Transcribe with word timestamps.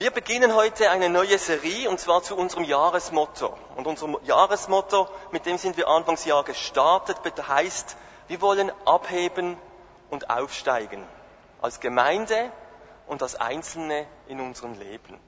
Wir 0.00 0.12
beginnen 0.12 0.54
heute 0.54 0.92
eine 0.92 1.08
neue 1.08 1.38
Serie 1.38 1.90
und 1.90 1.98
zwar 1.98 2.22
zu 2.22 2.36
unserem 2.36 2.62
Jahresmotto. 2.62 3.58
Und 3.74 3.88
unser 3.88 4.22
Jahresmotto, 4.22 5.08
mit 5.32 5.44
dem 5.44 5.58
sind 5.58 5.76
wir 5.76 5.88
Anfangsjahr 5.88 6.44
gestartet, 6.44 7.18
heißt, 7.48 7.96
wir 8.28 8.40
wollen 8.40 8.70
abheben 8.84 9.56
und 10.08 10.30
aufsteigen. 10.30 11.04
Als 11.60 11.80
Gemeinde 11.80 12.52
und 13.08 13.24
als 13.24 13.34
Einzelne 13.34 14.06
in 14.28 14.40
unserem 14.40 14.74
Leben. 14.74 15.18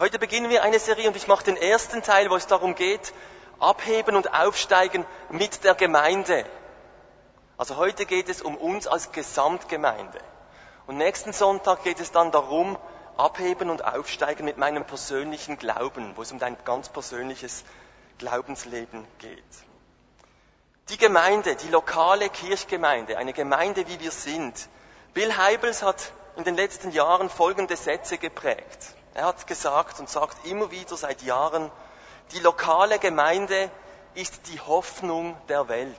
Heute 0.00 0.18
beginnen 0.18 0.50
wir 0.50 0.64
eine 0.64 0.80
Serie 0.80 1.06
und 1.06 1.14
ich 1.14 1.28
mache 1.28 1.44
den 1.44 1.56
ersten 1.56 2.02
Teil, 2.02 2.30
wo 2.30 2.34
es 2.34 2.48
darum 2.48 2.74
geht, 2.74 3.12
abheben 3.60 4.16
und 4.16 4.34
aufsteigen 4.34 5.06
mit 5.28 5.62
der 5.62 5.76
Gemeinde. 5.76 6.46
Also 7.56 7.76
heute 7.76 8.06
geht 8.06 8.28
es 8.28 8.42
um 8.42 8.56
uns 8.56 8.88
als 8.88 9.12
Gesamtgemeinde. 9.12 10.18
Und 10.88 10.96
nächsten 10.96 11.32
Sonntag 11.32 11.84
geht 11.84 12.00
es 12.00 12.10
dann 12.10 12.32
darum, 12.32 12.76
abheben 13.20 13.68
und 13.68 13.84
aufsteigen 13.84 14.44
mit 14.44 14.56
meinem 14.56 14.84
persönlichen 14.84 15.58
Glauben, 15.58 16.16
wo 16.16 16.22
es 16.22 16.32
um 16.32 16.38
dein 16.38 16.56
ganz 16.64 16.88
persönliches 16.88 17.64
Glaubensleben 18.18 19.06
geht. 19.18 19.44
Die 20.88 20.98
Gemeinde, 20.98 21.54
die 21.54 21.68
lokale 21.68 22.30
Kirchgemeinde, 22.30 23.18
eine 23.18 23.32
Gemeinde, 23.32 23.86
wie 23.86 24.00
wir 24.00 24.10
sind. 24.10 24.68
Bill 25.14 25.36
Heibels 25.36 25.82
hat 25.82 26.12
in 26.36 26.44
den 26.44 26.56
letzten 26.56 26.90
Jahren 26.90 27.28
folgende 27.28 27.76
Sätze 27.76 28.18
geprägt. 28.18 28.94
Er 29.14 29.26
hat 29.26 29.46
gesagt 29.46 30.00
und 30.00 30.08
sagt 30.08 30.46
immer 30.46 30.70
wieder 30.70 30.96
seit 30.96 31.22
Jahren, 31.22 31.70
die 32.32 32.40
lokale 32.40 32.98
Gemeinde 32.98 33.70
ist 34.14 34.48
die 34.48 34.60
Hoffnung 34.60 35.36
der 35.48 35.68
Welt. 35.68 35.96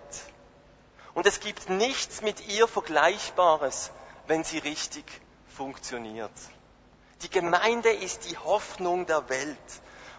Und 1.13 1.26
es 1.26 1.40
gibt 1.40 1.70
nichts 1.70 2.22
mit 2.22 2.48
ihr 2.48 2.68
Vergleichbares, 2.68 3.91
wenn 4.27 4.44
sie 4.44 4.60
richtig 4.60 5.05
funktioniert. 5.55 6.32
Die 7.24 7.30
Gemeinde 7.30 7.92
ist 7.92 8.30
die 8.30 8.38
Hoffnung 8.38 9.06
der 9.06 9.30
Welt. 9.30 9.58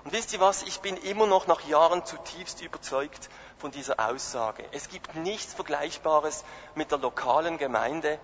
Und 0.04 0.12
wisst 0.12 0.32
ihr 0.32 0.40
was? 0.40 0.62
Ich 0.62 0.80
bin 0.80 0.96
immer 0.96 1.26
noch 1.26 1.46
nach 1.46 1.60
Jahren 1.62 2.04
zutiefst 2.04 2.60
überzeugt 2.60 3.28
von 3.58 3.70
dieser 3.70 4.00
Aussage. 4.00 4.64
Es 4.72 4.88
gibt 4.88 5.14
nichts 5.14 5.54
Vergleichbares 5.54 6.44
mit 6.74 6.90
der 6.90 6.98
lokalen 6.98 7.58
Gemeinde, 7.58 8.18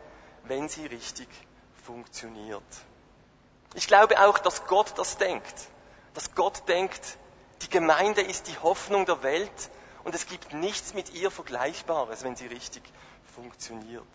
wenn 0.45 0.69
sie 0.69 0.87
richtig 0.87 1.29
funktioniert. 1.85 2.62
Ich 3.75 3.87
glaube 3.87 4.20
auch, 4.20 4.39
dass 4.39 4.67
Gott 4.67 4.92
das 4.97 5.19
denkt. 5.19 5.55
Dass 6.15 6.35
Gott 6.35 6.69
denkt, 6.69 7.19
die 7.63 7.70
Gemeinde 7.70 8.23
ist 8.23 8.48
die 8.48 8.59
Hoffnung 8.59 9.07
der 9.07 9.23
Welt 9.23 9.70
und 10.05 10.15
es 10.15 10.27
gibt 10.27 10.53
nichts 10.53 10.95
mit 10.95 11.15
ihr 11.15 11.31
Vergleichbares, 11.31 12.25
wenn 12.25 12.37
sie 12.37 12.47
richtig 12.47 12.83
funktioniert. 13.35 14.07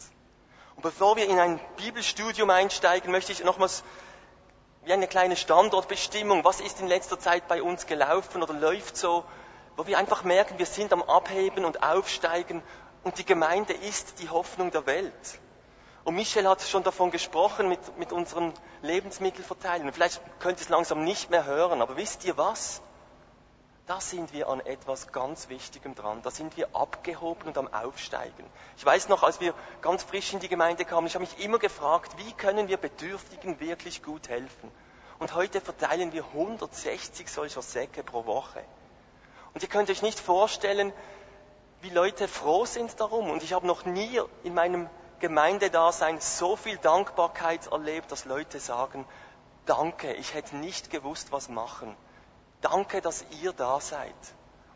Und 0.75 0.81
bevor 0.81 1.15
wir 1.15 1.29
in 1.29 1.39
ein 1.39 1.59
Bibelstudium 1.77 2.49
einsteigen, 2.49 3.11
möchte 3.11 3.31
ich 3.31 3.43
nochmals 3.43 3.83
wie 4.85 4.93
eine 4.93 5.07
kleine 5.07 5.35
Standortbestimmung. 5.35 6.43
Was 6.43 6.59
ist 6.59 6.79
in 6.81 6.87
letzter 6.87 7.19
Zeit 7.19 7.47
bei 7.47 7.61
uns 7.61 7.87
gelaufen 7.87 8.43
oder 8.43 8.53
läuft 8.53 8.97
so, 8.97 9.23
wo 9.75 9.87
wir 9.87 9.97
einfach 9.97 10.23
merken, 10.23 10.59
wir 10.59 10.65
sind 10.65 10.93
am 10.93 11.01
Abheben 11.03 11.65
und 11.65 11.83
Aufsteigen 11.83 12.61
und 13.03 13.17
die 13.17 13.25
Gemeinde 13.25 13.73
ist 13.73 14.19
die 14.19 14.29
Hoffnung 14.29 14.71
der 14.71 14.85
Welt. 14.85 15.39
Und 16.03 16.15
Michel 16.15 16.47
hat 16.47 16.61
schon 16.61 16.83
davon 16.83 17.11
gesprochen 17.11 17.69
mit, 17.69 17.97
mit 17.97 18.11
unseren 18.11 18.53
Lebensmittelverteilern. 18.81 19.93
Vielleicht 19.93 20.21
könnt 20.39 20.59
ihr 20.59 20.63
es 20.63 20.69
langsam 20.69 21.03
nicht 21.03 21.29
mehr 21.29 21.45
hören, 21.45 21.81
aber 21.81 21.95
wisst 21.95 22.25
ihr 22.25 22.37
was? 22.37 22.81
Da 23.85 23.99
sind 23.99 24.31
wir 24.31 24.47
an 24.47 24.61
etwas 24.61 25.11
ganz 25.11 25.49
Wichtigem 25.49 25.93
dran. 25.93 26.21
Da 26.21 26.31
sind 26.31 26.55
wir 26.55 26.73
abgehoben 26.73 27.49
und 27.49 27.57
am 27.57 27.67
Aufsteigen. 27.73 28.45
Ich 28.77 28.85
weiß 28.85 29.09
noch, 29.09 29.23
als 29.23 29.41
wir 29.41 29.53
ganz 29.81 30.03
frisch 30.03 30.31
in 30.31 30.39
die 30.39 30.47
Gemeinde 30.47 30.85
kamen, 30.85 31.05
ich 31.07 31.15
habe 31.15 31.25
mich 31.25 31.43
immer 31.43 31.59
gefragt, 31.59 32.15
wie 32.17 32.31
können 32.31 32.69
wir 32.69 32.77
Bedürftigen 32.77 33.59
wirklich 33.59 34.01
gut 34.01 34.29
helfen? 34.29 34.71
Und 35.19 35.35
heute 35.35 35.59
verteilen 35.59 36.13
wir 36.13 36.23
160 36.23 37.29
solcher 37.29 37.61
Säcke 37.61 38.03
pro 38.03 38.25
Woche. 38.25 38.63
Und 39.53 39.63
ihr 39.63 39.69
könnt 39.69 39.89
euch 39.89 40.01
nicht 40.01 40.19
vorstellen, 40.19 40.93
wie 41.81 41.89
Leute 41.89 42.29
froh 42.29 42.63
sind 42.63 42.97
darum. 43.01 43.29
Und 43.29 43.43
ich 43.43 43.51
habe 43.51 43.67
noch 43.67 43.83
nie 43.83 44.21
in 44.43 44.53
meinem 44.53 44.89
Gemeindedasein 45.19 46.21
so 46.21 46.55
viel 46.55 46.77
Dankbarkeit 46.77 47.67
erlebt, 47.67 48.13
dass 48.13 48.23
Leute 48.23 48.61
sagen, 48.61 49.05
danke, 49.65 50.13
ich 50.13 50.33
hätte 50.33 50.55
nicht 50.55 50.89
gewusst, 50.89 51.33
was 51.33 51.49
machen. 51.49 51.97
Danke, 52.63 53.01
dass 53.01 53.25
ihr 53.41 53.51
da 53.51 53.79
seid. 53.81 54.15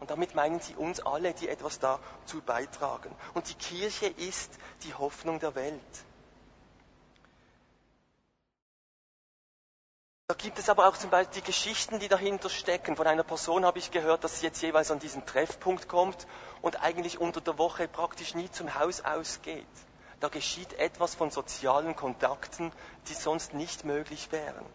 Und 0.02 0.12
damit 0.12 0.36
meinen 0.36 0.60
sie 0.60 0.76
uns 0.76 1.00
alle, 1.00 1.34
die 1.34 1.48
etwas 1.48 1.80
dazu 1.80 2.42
beitragen. 2.46 3.16
Und 3.34 3.50
die 3.50 3.56
Kirche 3.56 4.08
ist 4.08 4.52
die 4.84 4.94
Hoffnung 4.94 5.40
der 5.40 5.56
Welt. 5.56 5.82
Da 10.28 10.36
gibt 10.36 10.60
es 10.60 10.68
aber 10.68 10.90
auch 10.90 10.98
zum 10.98 11.10
Beispiel 11.10 11.42
die 11.42 11.48
Geschichten, 11.48 12.00
die 12.00 12.10
dahinter 12.10 12.50
stecken. 12.50 12.98
Von 12.98 13.08
einer 13.08 13.24
Person 13.24 13.64
habe 13.64 13.80
ich 13.80 13.92
gehört, 13.92 14.26
dass 14.26 14.42
sie 14.42 14.46
jetzt 14.46 14.62
jeweils 14.62 14.92
an 14.92 15.00
diesen 15.00 15.26
Treffpunkt 15.26 15.88
kommt 15.88 16.28
und 16.62 16.82
eigentlich 16.84 17.22
unter 17.22 17.40
der 17.40 17.58
Woche 17.58 17.88
praktisch 17.88 18.36
nie 18.36 18.52
zum 18.52 18.76
Haus 18.76 19.00
ausgeht. 19.00 19.66
Da 20.20 20.28
geschieht 20.28 20.74
etwas 20.74 21.16
von 21.16 21.32
sozialen 21.32 21.96
Kontakten, 21.96 22.74
die 23.08 23.14
sonst 23.14 23.54
nicht 23.54 23.86
möglich 23.86 24.30
wären. 24.34 24.66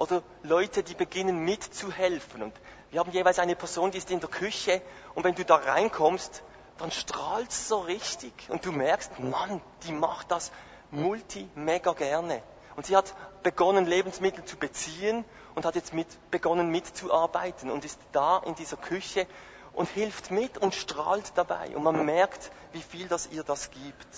Oder 0.00 0.22
Leute, 0.42 0.82
die 0.82 0.94
beginnen 0.94 1.44
mitzuhelfen. 1.44 2.42
Und 2.42 2.54
wir 2.90 3.00
haben 3.00 3.12
jeweils 3.12 3.38
eine 3.38 3.54
Person, 3.54 3.90
die 3.90 3.98
ist 3.98 4.10
in 4.10 4.18
der 4.18 4.30
Küche 4.30 4.80
und 5.14 5.24
wenn 5.24 5.34
du 5.34 5.44
da 5.44 5.56
reinkommst, 5.56 6.42
dann 6.78 6.90
strahlt 6.90 7.52
so 7.52 7.80
richtig. 7.80 8.32
Und 8.48 8.64
du 8.64 8.72
merkst, 8.72 9.20
Mann, 9.20 9.60
die 9.82 9.92
macht 9.92 10.30
das 10.30 10.52
multi, 10.90 11.46
mega 11.54 11.92
gerne. 11.92 12.42
Und 12.76 12.86
sie 12.86 12.96
hat 12.96 13.14
begonnen, 13.42 13.84
Lebensmittel 13.84 14.42
zu 14.46 14.56
beziehen 14.56 15.22
und 15.54 15.66
hat 15.66 15.74
jetzt 15.74 15.92
mit, 15.92 16.06
begonnen 16.30 16.70
mitzuarbeiten 16.70 17.70
und 17.70 17.84
ist 17.84 18.00
da 18.12 18.38
in 18.38 18.54
dieser 18.54 18.78
Küche 18.78 19.26
und 19.74 19.86
hilft 19.90 20.30
mit 20.30 20.56
und 20.56 20.74
strahlt 20.74 21.32
dabei. 21.34 21.76
Und 21.76 21.82
man 21.82 22.06
merkt, 22.06 22.50
wie 22.72 22.80
viel 22.80 23.06
das 23.06 23.28
ihr 23.32 23.44
das 23.44 23.70
gibt. 23.70 24.08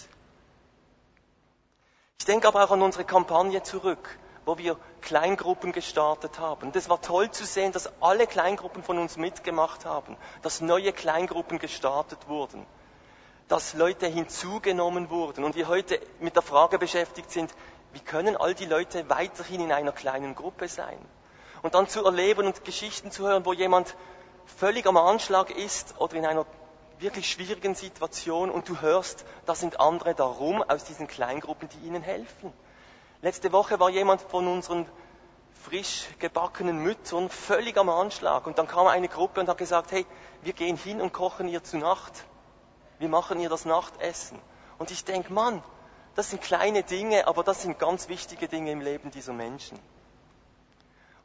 Ich 2.21 2.25
denke 2.25 2.47
aber 2.47 2.63
auch 2.63 2.71
an 2.71 2.83
unsere 2.83 3.05
Kampagne 3.05 3.65
zurück 3.65 4.17
wo 4.45 4.59
wir 4.59 4.77
Kleingruppen 5.01 5.73
gestartet 5.73 6.39
haben. 6.39 6.73
Es 6.75 6.89
war 6.89 7.01
toll 7.01 7.31
zu 7.31 7.45
sehen, 7.45 7.73
dass 7.73 7.93
alle 8.01 8.27
Kleingruppen 8.27 8.83
von 8.83 8.99
uns 8.99 9.17
mitgemacht 9.17 9.85
haben, 9.85 10.17
dass 10.43 10.61
neue 10.61 10.93
Kleingruppen 10.93 11.59
gestartet 11.59 12.29
wurden, 12.29 12.67
dass 13.49 13.75
Leute 13.75 14.07
hinzugenommen 14.07 15.11
wurden 15.11 15.45
und 15.45 15.55
wir 15.55 15.69
heute 15.69 16.01
mit 16.21 16.35
der 16.35 16.43
Frage 16.43 16.79
beschäftigt 16.79 17.31
sind, 17.31 17.53
wie 17.93 18.01
können 18.01 18.37
all 18.37 18.55
die 18.55 18.65
Leute 18.65 19.09
weiterhin 19.11 19.61
in 19.61 19.73
einer 19.73 19.93
kleinen 19.93 20.35
Gruppe 20.35 20.69
sein? 20.69 20.99
Und 21.63 21.75
dann 21.75 21.89
zu 21.89 22.05
erleben 22.05 22.47
und 22.47 22.65
Geschichten 22.65 23.11
zu 23.11 23.27
hören, 23.29 23.45
wo 23.45 23.53
jemand 23.53 23.95
völlig 24.47 24.87
am 24.87 24.97
Anschlag 24.97 25.51
ist 25.51 25.95
oder 26.01 26.17
in 26.17 26.27
einer 26.27 26.47
wirklich 26.99 27.31
schwierigen 27.31 27.75
Situation 27.75 28.51
und 28.51 28.69
du 28.69 28.81
hörst, 28.81 29.25
da 29.47 29.55
sind 29.55 29.81
andere 29.81 30.15
darum 30.15 30.63
aus 30.63 30.85
diesen 30.85 31.07
Kleingruppen, 31.07 31.69
die 31.69 31.87
ihnen 31.87 32.03
helfen. 32.03 32.53
Letzte 33.23 33.53
Woche 33.53 33.79
war 33.79 33.89
jemand 33.89 34.21
von 34.21 34.49
unseren 34.49 34.85
frisch 35.63 36.09
gebackenen 36.19 36.83
Müttern 36.83 37.29
völlig 37.29 37.79
am 37.79 37.89
Anschlag. 37.89 38.49
Und 38.49 38.59
dann 38.59 38.67
kam 38.67 38.89
eine 38.89 39.09
Gruppe 39.09 39.41
und 39.41 39.49
hat 39.49 39.59
gesagt, 39.59 39.93
hey, 39.93 40.05
wir 40.43 40.53
gehen 40.53 40.77
hin 40.77 41.01
und 41.01 41.13
kochen 41.13 41.49
ihr 41.49 41.63
zu 41.63 41.79
Nacht. 41.79 42.25
Wir 42.99 43.09
machen 43.09 43.39
ihr 43.39 43.49
das 43.49 43.65
Nachtessen. 43.65 44.41
Und 44.79 44.91
ich 44.91 45.05
denke, 45.05 45.33
Mann, 45.33 45.63
das 46.17 46.31
sind 46.31 46.43
kleine 46.43 46.83
Dinge, 46.83 47.29
aber 47.29 47.45
das 47.45 47.63
sind 47.63 47.79
ganz 47.79 48.09
wichtige 48.09 48.49
Dinge 48.49 48.73
im 48.73 48.81
Leben 48.81 49.13
dieser 49.13 49.33
Menschen. 49.33 49.79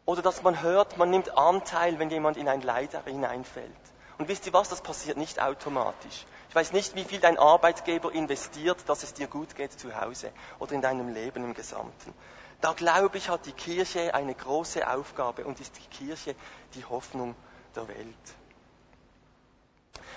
Oder 0.06 0.22
dass 0.22 0.44
man 0.44 0.62
hört, 0.62 0.98
man 0.98 1.10
nimmt 1.10 1.36
Anteil, 1.36 1.98
wenn 1.98 2.12
jemand 2.12 2.38
in 2.38 2.48
ein 2.48 2.62
Leid 2.62 2.92
hineinfällt. 3.06 3.72
Und 4.20 4.28
wisst 4.28 4.46
ihr 4.46 4.54
was, 4.54 4.70
das 4.70 4.82
passiert 4.82 5.18
nicht 5.18 5.42
automatisch. 5.42 6.26
Ich 6.50 6.56
weiß 6.56 6.72
nicht, 6.72 6.96
wie 6.96 7.04
viel 7.04 7.20
dein 7.20 7.38
Arbeitgeber 7.38 8.12
investiert, 8.14 8.78
dass 8.88 9.04
es 9.04 9.14
dir 9.14 9.28
gut 9.28 9.56
geht 9.56 9.78
zu 9.80 10.00
Hause 10.00 10.32
oder 10.60 10.74
in 10.74 10.82
deinem 10.82 11.14
Leben 11.14 11.44
im 11.44 11.54
Gesamten. 11.54 12.14
Da 12.62 12.74
glaube 12.74 13.18
ich, 13.18 13.30
hat 13.30 13.46
die 13.46 13.52
Kirche 13.52 14.14
eine 14.16 14.34
große 14.34 14.90
Aufgabe 14.90 15.46
und 15.46 15.60
ist 15.60 15.78
die 15.78 15.88
Kirche 15.96 16.36
die 16.74 16.86
Hoffnung 16.86 17.36
der 17.76 17.88
Welt. 17.88 18.16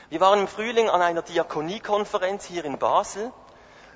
Wir 0.08 0.20
waren 0.20 0.40
im 0.40 0.48
Frühling 0.48 0.88
an 0.88 1.02
einer 1.02 1.22
Diakoniekonferenz 1.22 2.44
hier 2.44 2.64
in 2.64 2.78
Basel. 2.78 3.32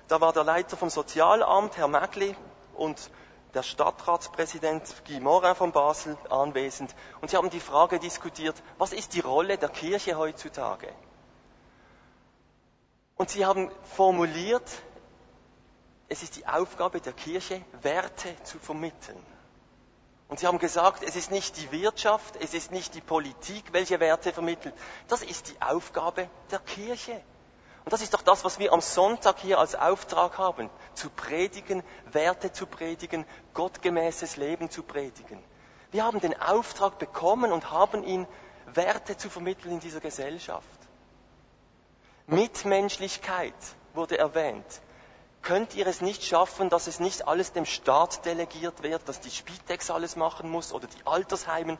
Da 0.08 0.20
war 0.20 0.32
der 0.32 0.44
Leiter 0.44 0.76
vom 0.76 0.90
Sozialamt, 0.90 1.76
Herr 1.76 1.88
Magli, 1.88 2.36
und 2.74 3.10
der 3.54 3.62
Stadtratspräsident 3.62 5.02
Guy 5.06 5.20
Morin 5.20 5.54
von 5.54 5.72
Basel 5.72 6.18
anwesend. 6.28 6.94
Und 7.20 7.30
sie 7.30 7.36
haben 7.36 7.50
die 7.50 7.60
Frage 7.60 7.98
diskutiert, 7.98 8.56
was 8.78 8.92
ist 8.92 9.14
die 9.14 9.20
Rolle 9.20 9.56
der 9.56 9.70
Kirche 9.70 10.16
heutzutage? 10.16 10.88
Und 13.16 13.30
sie 13.30 13.44
haben 13.44 13.70
formuliert, 13.94 14.68
es 16.08 16.22
ist 16.22 16.36
die 16.36 16.46
Aufgabe 16.46 17.00
der 17.00 17.12
Kirche, 17.12 17.62
Werte 17.82 18.34
zu 18.42 18.58
vermitteln. 18.58 19.24
Und 20.28 20.40
sie 20.40 20.46
haben 20.46 20.58
gesagt, 20.58 21.02
es 21.02 21.16
ist 21.16 21.30
nicht 21.30 21.56
die 21.58 21.70
Wirtschaft, 21.70 22.36
es 22.40 22.54
ist 22.54 22.72
nicht 22.72 22.94
die 22.94 23.00
Politik, 23.00 23.72
welche 23.72 24.00
Werte 24.00 24.32
vermittelt. 24.32 24.74
Das 25.08 25.22
ist 25.22 25.48
die 25.50 25.62
Aufgabe 25.62 26.28
der 26.50 26.58
Kirche. 26.60 27.20
Und 27.84 27.92
das 27.92 28.00
ist 28.00 28.14
doch 28.14 28.22
das, 28.22 28.44
was 28.44 28.58
wir 28.58 28.72
am 28.72 28.80
Sonntag 28.80 29.38
hier 29.40 29.58
als 29.58 29.74
Auftrag 29.74 30.38
haben, 30.38 30.70
zu 30.94 31.10
predigen, 31.10 31.82
Werte 32.10 32.50
zu 32.50 32.66
predigen, 32.66 33.26
gottgemäßes 33.52 34.36
Leben 34.36 34.70
zu 34.70 34.82
predigen. 34.82 35.42
Wir 35.90 36.04
haben 36.04 36.18
den 36.18 36.40
Auftrag 36.40 36.98
bekommen 36.98 37.52
und 37.52 37.70
haben 37.70 38.02
ihn, 38.02 38.26
Werte 38.72 39.16
zu 39.16 39.28
vermitteln 39.28 39.72
in 39.72 39.80
dieser 39.80 40.00
Gesellschaft. 40.00 40.83
Mitmenschlichkeit 42.26 43.54
wurde 43.92 44.18
erwähnt. 44.18 44.64
Könnt 45.42 45.74
ihr 45.74 45.86
es 45.86 46.00
nicht 46.00 46.24
schaffen, 46.24 46.70
dass 46.70 46.86
es 46.86 47.00
nicht 47.00 47.28
alles 47.28 47.52
dem 47.52 47.66
Staat 47.66 48.24
delegiert 48.24 48.82
wird, 48.82 49.06
dass 49.06 49.20
die 49.20 49.30
Spitex 49.30 49.90
alles 49.90 50.16
machen 50.16 50.50
muss 50.50 50.72
oder 50.72 50.86
die 50.86 51.06
Altersheimen? 51.06 51.76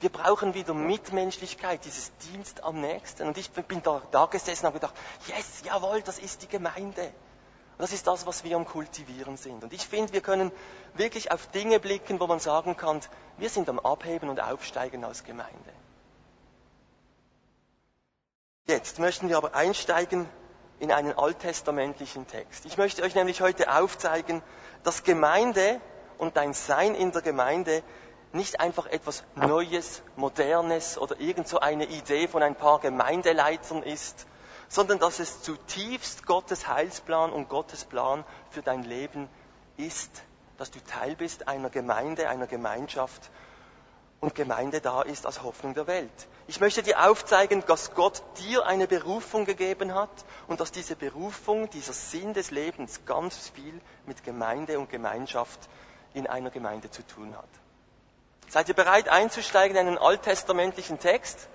Wir 0.00 0.10
brauchen 0.10 0.54
wieder 0.54 0.74
Mitmenschlichkeit, 0.74 1.84
dieses 1.84 2.10
Dienst 2.32 2.64
am 2.64 2.80
Nächsten. 2.80 3.28
Und 3.28 3.38
ich 3.38 3.50
bin 3.52 3.82
da, 3.84 4.02
da 4.10 4.26
gesessen 4.26 4.66
und 4.66 4.74
habe 4.74 4.80
gedacht, 4.80 4.94
yes, 5.28 5.62
jawohl, 5.64 6.02
das 6.02 6.18
ist 6.18 6.42
die 6.42 6.48
Gemeinde. 6.48 7.04
Und 7.04 7.78
das 7.78 7.92
ist 7.92 8.06
das, 8.08 8.26
was 8.26 8.42
wir 8.42 8.56
am 8.56 8.64
Kultivieren 8.64 9.36
sind. 9.36 9.62
Und 9.62 9.72
ich 9.72 9.86
finde, 9.86 10.12
wir 10.12 10.20
können 10.20 10.50
wirklich 10.94 11.30
auf 11.30 11.46
Dinge 11.46 11.78
blicken, 11.78 12.18
wo 12.18 12.26
man 12.26 12.40
sagen 12.40 12.76
kann, 12.76 13.00
wir 13.38 13.48
sind 13.48 13.68
am 13.68 13.78
Abheben 13.78 14.28
und 14.28 14.40
Aufsteigen 14.40 15.04
als 15.04 15.22
Gemeinde. 15.22 15.72
Jetzt 18.66 18.98
möchten 18.98 19.28
wir 19.28 19.36
aber 19.36 19.54
einsteigen 19.54 20.26
in 20.78 20.90
einen 20.90 21.12
alttestamentlichen 21.12 22.26
Text. 22.26 22.64
Ich 22.64 22.78
möchte 22.78 23.02
euch 23.02 23.14
nämlich 23.14 23.42
heute 23.42 23.70
aufzeigen, 23.70 24.42
dass 24.84 25.02
Gemeinde 25.04 25.82
und 26.16 26.38
dein 26.38 26.54
Sein 26.54 26.94
in 26.94 27.12
der 27.12 27.20
Gemeinde 27.20 27.82
nicht 28.32 28.60
einfach 28.60 28.86
etwas 28.86 29.22
Neues, 29.34 30.02
Modernes 30.16 30.96
oder 30.96 31.20
irgend 31.20 31.46
so 31.46 31.60
eine 31.60 31.84
Idee 31.84 32.26
von 32.26 32.42
ein 32.42 32.54
paar 32.54 32.80
Gemeindeleitern 32.80 33.82
ist, 33.82 34.26
sondern 34.68 34.98
dass 34.98 35.18
es 35.18 35.42
zutiefst 35.42 36.24
Gottes 36.24 36.66
Heilsplan 36.66 37.34
und 37.34 37.50
Gottes 37.50 37.84
Plan 37.84 38.24
für 38.48 38.62
dein 38.62 38.82
Leben 38.82 39.28
ist, 39.76 40.22
dass 40.56 40.70
du 40.70 40.78
Teil 40.80 41.16
bist 41.16 41.48
einer 41.48 41.68
Gemeinde, 41.68 42.30
einer 42.30 42.46
Gemeinschaft 42.46 43.30
und 44.24 44.34
Gemeinde 44.34 44.80
da 44.80 45.02
ist 45.02 45.26
als 45.26 45.42
Hoffnung 45.42 45.74
der 45.74 45.86
Welt. 45.86 46.10
Ich 46.46 46.58
möchte 46.58 46.82
dir 46.82 47.06
aufzeigen, 47.08 47.62
dass 47.66 47.94
Gott 47.94 48.22
dir 48.38 48.66
eine 48.66 48.86
Berufung 48.86 49.44
gegeben 49.44 49.94
hat 49.94 50.10
und 50.48 50.60
dass 50.60 50.72
diese 50.72 50.96
Berufung, 50.96 51.68
dieser 51.70 51.92
Sinn 51.92 52.32
des 52.32 52.50
Lebens 52.50 53.04
ganz 53.04 53.50
viel 53.50 53.78
mit 54.06 54.24
Gemeinde 54.24 54.78
und 54.78 54.88
Gemeinschaft 54.88 55.60
in 56.14 56.26
einer 56.26 56.50
Gemeinde 56.50 56.90
zu 56.90 57.06
tun 57.06 57.36
hat. 57.36 57.48
Seid 58.48 58.68
ihr 58.68 58.74
bereit 58.74 59.08
einzusteigen 59.08 59.76
in 59.76 59.88
einen 59.88 59.98
alttestamentlichen 59.98 60.98
Text? 60.98 61.48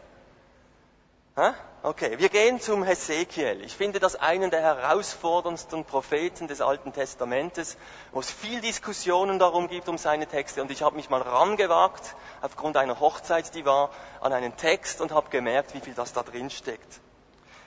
Okay, 1.81 2.19
wir 2.19 2.27
gehen 2.27 2.59
zum 2.59 2.83
Hesekiel. 2.83 3.61
Ich 3.63 3.73
finde 3.73 4.01
das 4.01 4.17
einen 4.17 4.51
der 4.51 4.59
herausforderndsten 4.59 5.85
Propheten 5.85 6.49
des 6.49 6.59
Alten 6.59 6.91
Testamentes, 6.91 7.77
wo 8.11 8.19
es 8.19 8.29
viel 8.29 8.59
Diskussionen 8.59 9.39
darum 9.39 9.69
gibt 9.69 9.87
um 9.87 9.97
seine 9.97 10.27
Texte. 10.27 10.61
Und 10.61 10.71
ich 10.71 10.81
habe 10.81 10.97
mich 10.97 11.09
mal 11.09 11.21
rangewagt, 11.21 12.17
aufgrund 12.41 12.75
einer 12.75 12.99
Hochzeit, 12.99 13.55
die 13.55 13.63
war, 13.63 13.91
an 14.19 14.33
einen 14.33 14.57
Text 14.57 14.99
und 14.99 15.13
habe 15.13 15.29
gemerkt, 15.29 15.73
wie 15.73 15.79
viel 15.79 15.93
das 15.93 16.11
da 16.11 16.21
drin 16.21 16.49
steckt. 16.49 16.99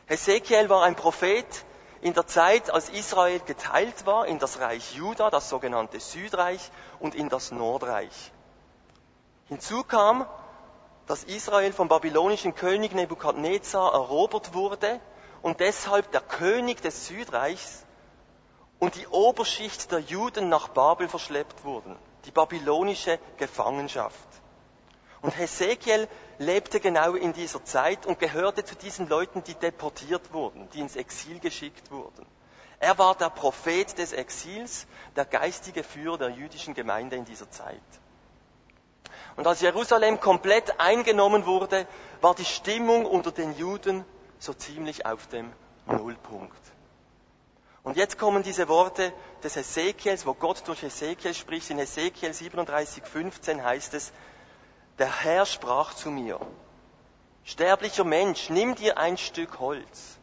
Hesekiel 0.04 0.68
war 0.68 0.82
ein 0.82 0.94
Prophet 0.94 1.46
in 2.02 2.12
der 2.12 2.26
Zeit, 2.26 2.68
als 2.68 2.90
Israel 2.90 3.40
geteilt 3.40 4.04
war 4.04 4.26
in 4.26 4.38
das 4.38 4.60
Reich 4.60 4.94
Juda, 4.94 5.30
das 5.30 5.48
sogenannte 5.48 6.00
Südreich, 6.00 6.70
und 7.00 7.14
in 7.14 7.30
das 7.30 7.50
Nordreich. 7.50 8.30
Hinzu 9.48 9.84
kam, 9.84 10.26
dass 11.06 11.25
Israel 11.25 11.72
vom 11.72 11.88
babylonischen 11.88 12.54
König 12.54 12.94
Nebukadnezar 12.94 13.93
erobert 13.93 14.54
wurde 14.54 15.00
und 15.43 15.60
deshalb 15.60 16.10
der 16.12 16.20
König 16.20 16.81
des 16.82 17.06
Südreichs 17.06 17.84
und 18.78 18.94
die 18.96 19.06
Oberschicht 19.08 19.90
der 19.93 20.00
Juden 20.00 20.49
nach 20.49 20.69
Babel 20.69 21.08
verschleppt 21.08 21.64
wurden, 21.64 21.96
die 22.25 22.31
babylonische 22.31 23.19
Gefangenschaft. 23.37 24.16
Und 25.20 25.38
Hesekiel 25.38 26.08
lebte 26.38 26.81
genau 26.81 27.14
in 27.14 27.32
dieser 27.32 27.64
Zeit 27.64 28.06
und 28.06 28.19
gehörte 28.19 28.64
zu 28.64 28.75
diesen 28.75 29.08
Leuten, 29.08 29.44
die 29.44 29.55
deportiert 29.55 30.32
wurden, 30.32 30.69
die 30.70 30.81
ins 30.81 30.96
Exil 30.96 31.38
geschickt 31.38 31.93
wurden. 31.93 32.26
Er 32.81 32.98
war 32.98 33.14
der 33.14 33.31
Prophet 33.31 33.96
des 33.98 34.12
Exils, 34.12 34.88
der 35.14 35.25
geistige 35.25 35.84
Führer 35.84 36.19
der 36.19 36.31
jüdischen 36.31 36.75
Gemeinde 36.75 37.14
in 37.14 37.25
dieser 37.25 37.48
Zeit. 37.48 37.81
Und 39.37 39.46
als 39.46 39.61
Jerusalem 39.61 40.20
komplett 40.20 40.79
eingenommen 40.79 41.46
wurde, 41.46 41.87
war 42.20 42.34
die 42.34 42.44
Stimmung 42.44 43.06
unter 43.06 43.32
den 43.32 43.56
Juden 43.56 44.05
so 44.38 44.52
ziemlich 44.52 45.06
auf 45.06 45.26
dem 45.29 45.52
Nullpunkt. 45.87 46.61
Und 47.82 47.96
jetzt 47.96 48.19
kommen 48.19 48.43
diese 48.43 48.69
Worte 48.69 49.12
des 49.43 49.56
Hesekiels, 49.56 50.26
wo 50.26 50.34
Gott 50.34 50.62
durch 50.67 50.82
Hesekiel 50.82 51.34
spricht. 51.34 51.70
In 51.70 51.79
Hesekiel 51.79 52.32
37, 52.32 53.05
15 53.05 53.64
heißt 53.64 53.94
es, 53.94 54.12
der 54.99 55.23
Herr 55.25 55.46
sprach 55.46 55.94
zu 55.94 56.11
mir, 56.11 56.38
sterblicher 57.44 58.05
Mensch, 58.05 58.50
nimm 58.50 58.75
dir 58.75 58.99
ein 58.99 59.17
Stück 59.17 59.58
Holz. 59.58 60.19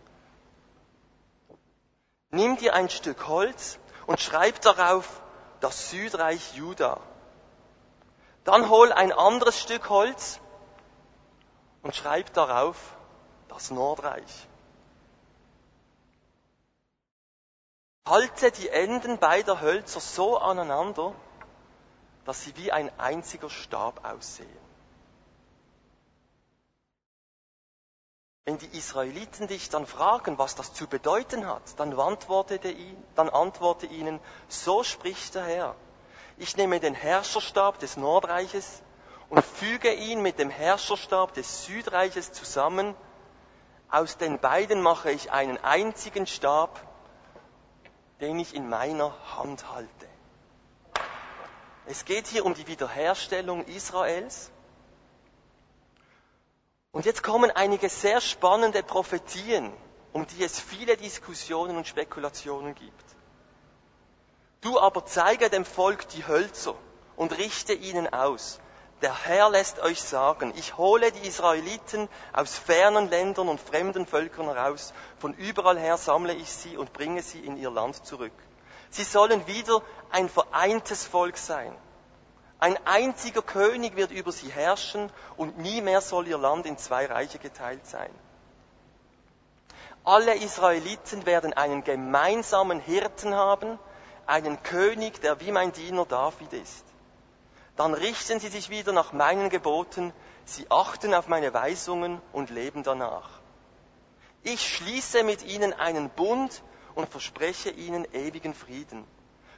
Nimm 2.32 2.58
dir 2.58 2.76
ein 2.76 2.90
Stück 2.90 3.28
Holz 3.28 3.80
und 4.06 4.22
schreib 4.22 4.62
darauf 4.62 5.22
das 5.60 5.90
Südreich 5.90 6.54
Juda 6.54 7.02
dann 8.44 8.70
hol 8.70 8.92
ein 8.92 9.12
anderes 9.12 9.60
Stück 9.60 9.90
Holz 9.90 10.40
und 11.82 11.96
schreib 11.96 12.34
darauf 12.34 12.78
das 13.48 13.72
Nordreich. 13.72 14.48
Halte 18.06 18.52
die 18.52 18.70
Enden 18.70 19.20
beider 19.20 19.62
Hölzer 19.62 20.00
so 20.00 20.38
aneinander, 20.38 21.14
dass 22.26 22.44
sie 22.44 22.56
wie 22.58 22.72
ein 22.72 22.92
einziger 23.00 23.50
Stab 23.50 24.04
aussehen. 24.04 24.70
Wenn 28.46 28.58
die 28.58 28.78
Israeliten 28.78 29.48
dich 29.48 29.70
dann 29.70 29.86
fragen, 29.86 30.40
was 30.40 30.56
das 30.56 30.74
zu 30.74 30.88
bedeuten 30.88 31.46
hat, 31.46 31.80
dann 31.80 31.94
antworte, 32.00 32.60
dann 33.14 33.30
antworte 33.30 33.86
ihnen, 33.86 34.20
so 34.48 34.84
spricht 34.84 35.36
der 35.36 35.44
Herr 35.44 35.76
ich 36.40 36.56
nehme 36.56 36.80
den 36.80 36.96
Herrscherstab 36.96 37.80
des 37.80 37.98
Nordreiches 37.98 38.82
und 39.30 39.44
füge 39.44 39.94
ihn 39.94 40.22
mit 40.22 40.40
dem 40.40 40.50
Herrscherstab 40.50 41.34
des 41.34 41.66
Südreiches 41.66 42.32
zusammen. 42.32 42.96
Aus 43.92 44.18
den 44.18 44.40
beiden 44.40 44.82
mache 44.82 45.12
ich 45.12 45.32
einen 45.32 45.58
einzigen 45.58 46.26
Stab, 46.26 46.80
den 48.22 48.40
ich 48.40 48.56
in 48.56 48.70
meiner 48.70 49.14
Hand 49.36 49.70
halte. 49.70 50.08
Es 51.86 52.06
geht 52.06 52.28
hier 52.28 52.46
um 52.46 52.54
die 52.54 52.68
Wiederherstellung 52.68 53.66
Israels. 53.66 54.52
Und 56.92 57.06
jetzt 57.06 57.22
kommen 57.22 57.52
einige 57.52 57.90
sehr 57.90 58.22
spannende 58.22 58.82
Prophetien, 58.82 59.74
um 60.14 60.26
die 60.26 60.44
es 60.44 60.60
viele 60.60 60.96
Diskussionen 60.96 61.76
und 61.76 61.88
Spekulationen 61.88 62.76
gibt. 62.76 63.19
Du 64.62 64.80
aber 64.80 65.06
zeige 65.06 65.50
dem 65.50 65.66
Volk 65.66 66.08
die 66.10 66.28
Hölzer 66.28 66.76
und 67.16 67.38
richte 67.38 67.74
ihnen 67.74 68.12
aus. 68.12 68.60
Der 69.02 69.26
Herr 69.26 69.50
lässt 69.50 69.80
euch 69.80 70.02
sagen, 70.02 70.54
ich 70.58 70.78
hole 70.78 71.12
die 71.14 71.26
Israeliten 71.28 72.10
aus 72.34 72.58
fernen 72.58 73.10
Ländern 73.10 73.48
und 73.48 73.62
fremden 73.62 74.06
Völkern 74.06 74.48
heraus, 74.48 74.94
von 75.20 75.34
überall 75.34 75.80
her 75.80 75.96
sammle 75.96 76.34
ich 76.34 76.52
sie 76.52 76.76
und 76.76 76.92
bringe 76.92 77.22
sie 77.22 77.40
in 77.40 77.56
ihr 77.56 77.72
Land 77.72 78.06
zurück. 78.06 78.34
Sie 78.90 79.04
sollen 79.04 79.48
wieder 79.48 79.82
ein 80.12 80.28
vereintes 80.28 81.06
Volk 81.06 81.38
sein. 81.38 81.74
Ein 82.60 82.78
einziger 82.86 83.42
König 83.42 83.96
wird 83.96 84.12
über 84.12 84.34
sie 84.34 84.50
herrschen 84.50 85.10
und 85.38 85.58
nie 85.58 85.80
mehr 85.80 86.02
soll 86.02 86.28
ihr 86.28 86.38
Land 86.38 86.66
in 86.66 86.78
zwei 86.78 87.06
Reiche 87.06 87.40
geteilt 87.40 87.86
sein. 87.88 88.14
Alle 90.04 90.36
Israeliten 90.36 91.26
werden 91.26 91.54
einen 91.54 91.86
gemeinsamen 91.86 92.82
Hirten 92.82 93.34
haben, 93.34 93.80
einen 94.30 94.62
König, 94.64 95.22
der 95.22 95.40
wie 95.42 95.52
mein 95.52 95.72
Diener 95.72 96.06
David 96.06 96.54
ist. 96.54 96.86
Dann 97.76 97.94
richten 97.94 98.40
sie 98.40 98.50
sich 98.50 98.70
wieder 98.70 98.92
nach 98.92 99.14
meinen 99.14 99.50
Geboten, 99.50 100.14
sie 100.46 100.66
achten 100.70 101.14
auf 101.14 101.28
meine 101.28 101.54
Weisungen 101.54 102.22
und 102.32 102.50
leben 102.50 102.84
danach. 102.84 103.30
Ich 104.44 104.76
schließe 104.76 105.24
mit 105.24 105.44
ihnen 105.44 105.74
einen 105.74 106.10
Bund 106.10 106.62
und 106.96 107.10
verspreche 107.10 107.70
ihnen 107.70 108.06
ewigen 108.14 108.54
Frieden. 108.54 109.06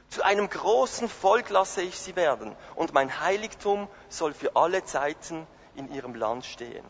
Zu 0.08 0.22
einem 0.22 0.48
großen 0.48 1.08
Volk 1.08 1.50
lasse 1.50 1.82
ich 1.82 1.98
sie 1.98 2.16
werden, 2.16 2.54
und 2.74 2.92
mein 2.92 3.20
Heiligtum 3.20 3.88
soll 4.08 4.34
für 4.34 4.56
alle 4.56 4.84
Zeiten 4.84 5.46
in 5.74 5.92
ihrem 5.92 6.14
Land 6.14 6.44
stehen. 6.44 6.84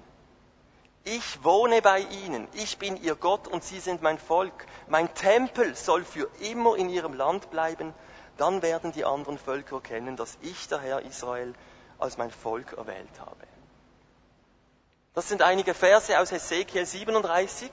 Ich 1.05 1.43
wohne 1.43 1.83
bei 1.83 2.01
ihnen, 2.01 2.47
ich 2.53 2.79
bin 2.79 2.97
ihr 3.03 3.17
Gott 3.17 3.49
und 3.49 3.65
sie 3.65 3.81
sind 3.81 4.03
mein 4.03 4.19
Volk. 4.19 4.67
Mein 4.87 5.13
Tempel 5.15 5.75
soll 5.75 6.05
für 6.05 6.31
immer 6.41 6.77
in 6.77 6.89
ihrem 6.89 7.15
Land 7.15 7.51
bleiben. 7.51 7.93
Dann 8.37 8.63
werden 8.63 8.93
die 8.93 9.05
anderen 9.05 9.37
Völker 9.37 9.77
erkennen, 9.77 10.17
dass 10.17 10.39
ich, 10.43 10.69
der 10.69 10.81
Herr 10.81 11.03
Israel, 11.03 11.55
als 11.99 12.19
mein 12.19 12.31
Volk 12.31 12.75
erwählt 12.75 13.21
habe. 13.21 13.47
Das 15.15 15.29
sind 15.29 15.43
einige 15.43 15.75
Verse 15.75 16.19
aus 16.19 16.31
Hesekiel 16.31 16.87
37. 16.87 17.71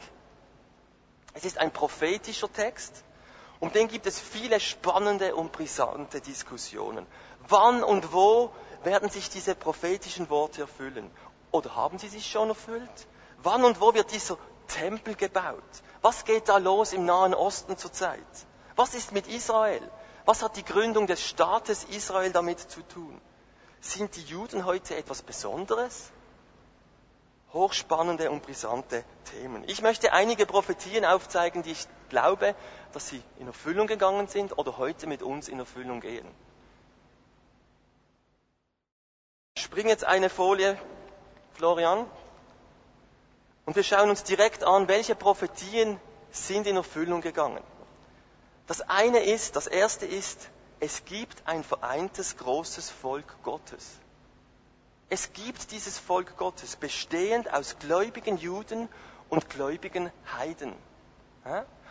Es 1.33 1.45
ist 1.45 1.59
ein 1.59 1.71
prophetischer 1.71 2.51
Text, 2.51 3.03
um 3.59 3.71
den 3.71 3.87
gibt 3.87 4.07
es 4.07 4.19
viele 4.19 4.59
spannende 4.59 5.35
und 5.35 5.51
brisante 5.51 6.19
Diskussionen. 6.19 7.05
Wann 7.47 7.83
und 7.83 8.11
wo 8.11 8.51
werden 8.83 9.09
sich 9.09 9.29
diese 9.29 9.53
prophetischen 9.53 10.29
Worte 10.29 10.61
erfüllen? 10.61 11.11
Oder 11.51 11.75
haben 11.75 11.99
sie 11.99 12.07
sich 12.07 12.29
schon 12.29 12.49
erfüllt? 12.49 13.07
Wann 13.43 13.63
und 13.63 13.79
wo 13.79 13.93
wird 13.93 14.11
dieser 14.11 14.37
Tempel 14.67 15.15
gebaut? 15.15 15.63
Was 16.01 16.25
geht 16.25 16.49
da 16.49 16.57
los 16.57 16.93
im 16.93 17.05
Nahen 17.05 17.33
Osten 17.33 17.77
zurzeit? 17.77 18.19
Was 18.75 18.93
ist 18.93 19.11
mit 19.11 19.27
Israel? 19.27 19.81
Was 20.25 20.43
hat 20.43 20.55
die 20.57 20.63
Gründung 20.63 21.07
des 21.07 21.25
Staates 21.25 21.85
Israel 21.85 22.31
damit 22.31 22.59
zu 22.59 22.81
tun? 22.81 23.19
Sind 23.81 24.15
die 24.15 24.23
Juden 24.23 24.65
heute 24.65 24.95
etwas 24.95 25.21
Besonderes? 25.21 26.11
Hochspannende 27.53 28.29
und 28.29 28.43
brisante 28.43 29.03
Themen. 29.31 29.63
Ich 29.67 29.81
möchte 29.81 30.13
einige 30.13 30.45
Prophetien 30.45 31.03
aufzeigen, 31.03 31.63
die 31.63 31.71
ich 31.71 31.87
glaube, 32.09 32.55
dass 32.93 33.07
sie 33.07 33.23
in 33.39 33.47
Erfüllung 33.47 33.87
gegangen 33.87 34.27
sind 34.27 34.57
oder 34.57 34.77
heute 34.77 35.07
mit 35.07 35.23
uns 35.23 35.47
in 35.47 35.57
Erfüllung 35.57 35.99
gehen. 35.99 36.27
Ich 39.55 39.63
springe 39.63 39.89
jetzt 39.89 40.05
eine 40.05 40.29
Folie, 40.29 40.79
Florian, 41.53 42.05
und 43.69 43.75
wir 43.75 43.83
schauen 43.83 44.09
uns 44.09 44.23
direkt 44.23 44.63
an, 44.63 44.87
welche 44.87 45.13
Prophetien 45.13 46.01
sind 46.31 46.65
in 46.65 46.75
Erfüllung 46.75 47.21
gegangen. 47.21 47.63
Das 48.65 48.81
eine 48.81 49.19
ist, 49.19 49.55
das 49.55 49.67
erste 49.67 50.07
ist, 50.07 50.49
es 50.79 51.05
gibt 51.05 51.43
ein 51.45 51.63
vereintes 51.63 52.35
großes 52.37 52.89
Volk 52.89 53.27
Gottes. 53.43 53.91
Es 55.09 55.33
gibt 55.33 55.69
dieses 55.69 55.99
Volk 55.99 56.35
Gottes, 56.37 56.77
bestehend 56.77 57.53
aus 57.53 57.77
gläubigen 57.77 58.37
Juden 58.37 58.89
und 59.29 59.51
gläubigen 59.51 60.11
Heiden. 60.35 60.73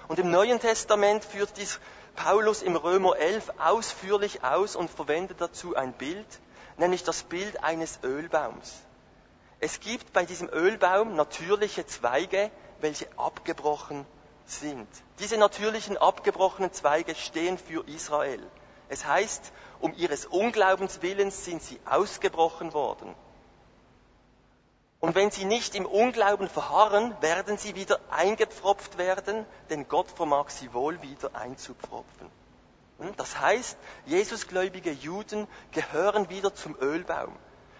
Und 0.09 0.19
im 0.19 0.33
Neuen 0.33 0.59
Testament 0.59 1.25
führt 1.25 1.57
dies 1.59 1.79
Paulus 2.17 2.63
im 2.63 2.75
Römer 2.75 3.17
11 3.19 3.53
ausführlich 3.57 4.43
aus 4.43 4.75
und 4.75 4.91
verwendet 4.91 5.41
dazu 5.41 5.77
ein 5.77 5.93
Bild, 5.93 6.27
nämlich 6.77 7.05
das 7.05 7.23
Bild 7.23 7.63
eines 7.63 8.01
Ölbaums. 8.03 8.83
Es 9.61 9.81
gibt 9.81 10.13
bei 10.13 10.25
diesem 10.25 10.49
Ölbaum 10.49 11.15
natürliche 11.17 11.85
Zweige, 11.87 12.51
welche 12.81 13.09
abgebrochen 13.17 14.07
sind. 14.47 14.89
Diese 15.19 15.37
natürlichen 15.37 15.97
abgebrochenen 15.97 16.73
Zweige 16.73 17.15
stehen 17.15 17.59
für 17.59 17.87
Israel. 17.89 18.41
Es 18.89 19.05
heißt, 19.05 19.53
um 19.81 19.93
ihres 19.95 20.27
Unglaubens 20.27 21.03
willens 21.03 21.45
sind 21.45 21.63
sie 21.63 21.79
ausgebrochen 21.85 22.73
worden. 22.73 23.15
Und 25.01 25.15
wenn 25.15 25.31
sie 25.31 25.45
nicht 25.45 25.75
im 25.75 25.87
Unglauben 25.87 26.49
verharren, 26.49 27.15
werden 27.21 27.57
sie 27.57 27.75
wieder 27.77 28.01
eingepfropft 28.11 28.99
werden, 28.99 29.45
denn 29.71 29.87
Gott 29.87 30.11
vermag 30.11 30.49
sie 30.49 30.73
wohl 30.73 31.01
wieder 31.03 31.35
einzupfropfen. 31.37 32.29
Hm? 32.99 33.15
Das 33.17 33.39
heißt, 33.39 33.77
Jesusgläubige 34.07 34.91
Juden 34.91 35.47
gehören 35.71 36.31
wieder 36.31 36.53
zum 36.55 36.77
Ölbaum. 36.81 37.37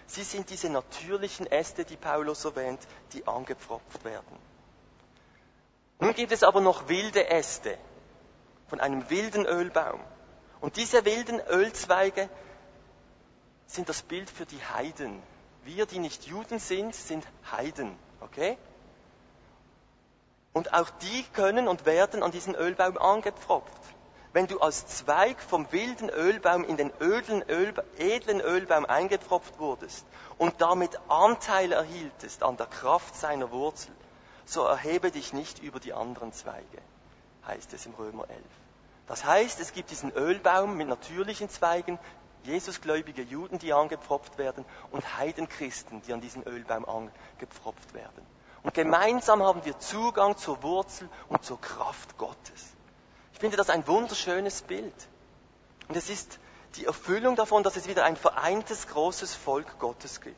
Sie 0.09 0.23
sind 0.23 0.49
diese 0.49 0.69
natürlichen 0.69 1.45
Äste, 1.45 1.85
die 1.85 1.95
Paulus 1.95 2.43
erwähnt, 2.43 2.79
die 3.13 3.27
angepfropft 3.27 4.03
werden. 4.03 4.39
Nun 5.99 6.15
gibt 6.15 6.31
es 6.31 6.41
aber 6.41 6.61
noch 6.61 6.87
wilde 6.87 7.29
Äste 7.29 7.77
von 8.69 8.79
einem 8.79 9.07
wilden 9.11 9.45
Ölbaum. 9.45 9.99
Und 10.61 10.77
diese 10.77 11.05
wilden 11.05 11.39
Ölzweige 11.39 12.27
sind 13.67 13.87
das 13.87 14.01
Bild 14.01 14.31
für 14.31 14.47
die 14.47 14.59
Heiden. 14.73 15.21
Wir, 15.63 15.85
die 15.85 15.99
nicht 15.99 16.25
Juden 16.25 16.57
sind, 16.57 16.95
sind 16.95 17.27
Heiden. 17.51 17.95
Okay? 18.19 18.57
Und 20.53 20.73
auch 20.73 20.89
die 20.89 21.23
können 21.33 21.67
und 21.67 21.85
werden 21.85 22.23
an 22.23 22.31
diesen 22.31 22.55
Ölbaum 22.55 22.97
angepfropft. 22.97 23.83
Wenn 24.31 24.45
du 24.45 24.59
als 24.59 24.85
Zweig 24.85 25.41
vom 25.41 25.71
wilden 25.71 26.09
Ölbaum 26.09 26.63
in 26.63 26.77
den 26.77 26.91
öden 27.01 27.41
Ölba 27.49 27.83
edlen 27.97 28.41
Ölbaum 28.41 28.85
eingepfropft 28.85 29.57
wurdest 29.57 30.05
und 30.37 30.61
damit 30.61 30.91
Anteil 31.07 31.71
erhieltest 31.71 32.43
an 32.43 32.55
der 32.55 32.67
Kraft 32.67 33.15
seiner 33.15 33.51
Wurzel, 33.51 33.91
so 34.45 34.63
erhebe 34.65 35.09
dich 35.09 35.33
nicht 35.33 35.59
über 35.59 35.79
die 35.79 35.93
anderen 35.93 36.31
Zweige, 36.31 36.81
heißt 37.47 37.73
es 37.73 37.87
im 37.87 37.95
Römer 37.95 38.29
11. 38.29 38.39
Das 39.07 39.25
heißt, 39.25 39.59
es 39.59 39.73
gibt 39.73 39.89
diesen 39.89 40.11
Ölbaum 40.11 40.77
mit 40.77 40.87
natürlichen 40.87 41.49
Zweigen, 41.49 41.97
Jesusgläubige 42.43 43.23
Juden, 43.23 43.57
die 43.57 43.73
angepfropft 43.73 44.37
werden, 44.37 44.63
und 44.91 45.17
Heidenchristen, 45.17 46.01
die 46.03 46.13
an 46.13 46.21
diesen 46.21 46.43
Ölbaum 46.43 46.85
angepfropft 46.85 47.93
werden. 47.93 48.25
Und 48.61 48.73
gemeinsam 48.75 49.41
haben 49.43 49.65
wir 49.65 49.77
Zugang 49.79 50.37
zur 50.37 50.61
Wurzel 50.63 51.09
und 51.27 51.43
zur 51.43 51.59
Kraft 51.59 52.17
Gottes. 52.17 52.75
Ich 53.39 53.41
finde 53.41 53.55
das 53.55 53.69
ein 53.69 53.87
wunderschönes 53.87 54.63
Bild. 54.63 54.93
Und 55.87 55.95
es 55.95 56.09
ist 56.09 56.39
die 56.75 56.83
Erfüllung 56.83 57.37
davon, 57.37 57.63
dass 57.63 57.77
es 57.77 57.87
wieder 57.87 58.03
ein 58.03 58.17
vereintes 58.17 58.87
großes 58.89 59.33
Volk 59.33 59.79
Gottes 59.79 60.19
gibt. 60.19 60.35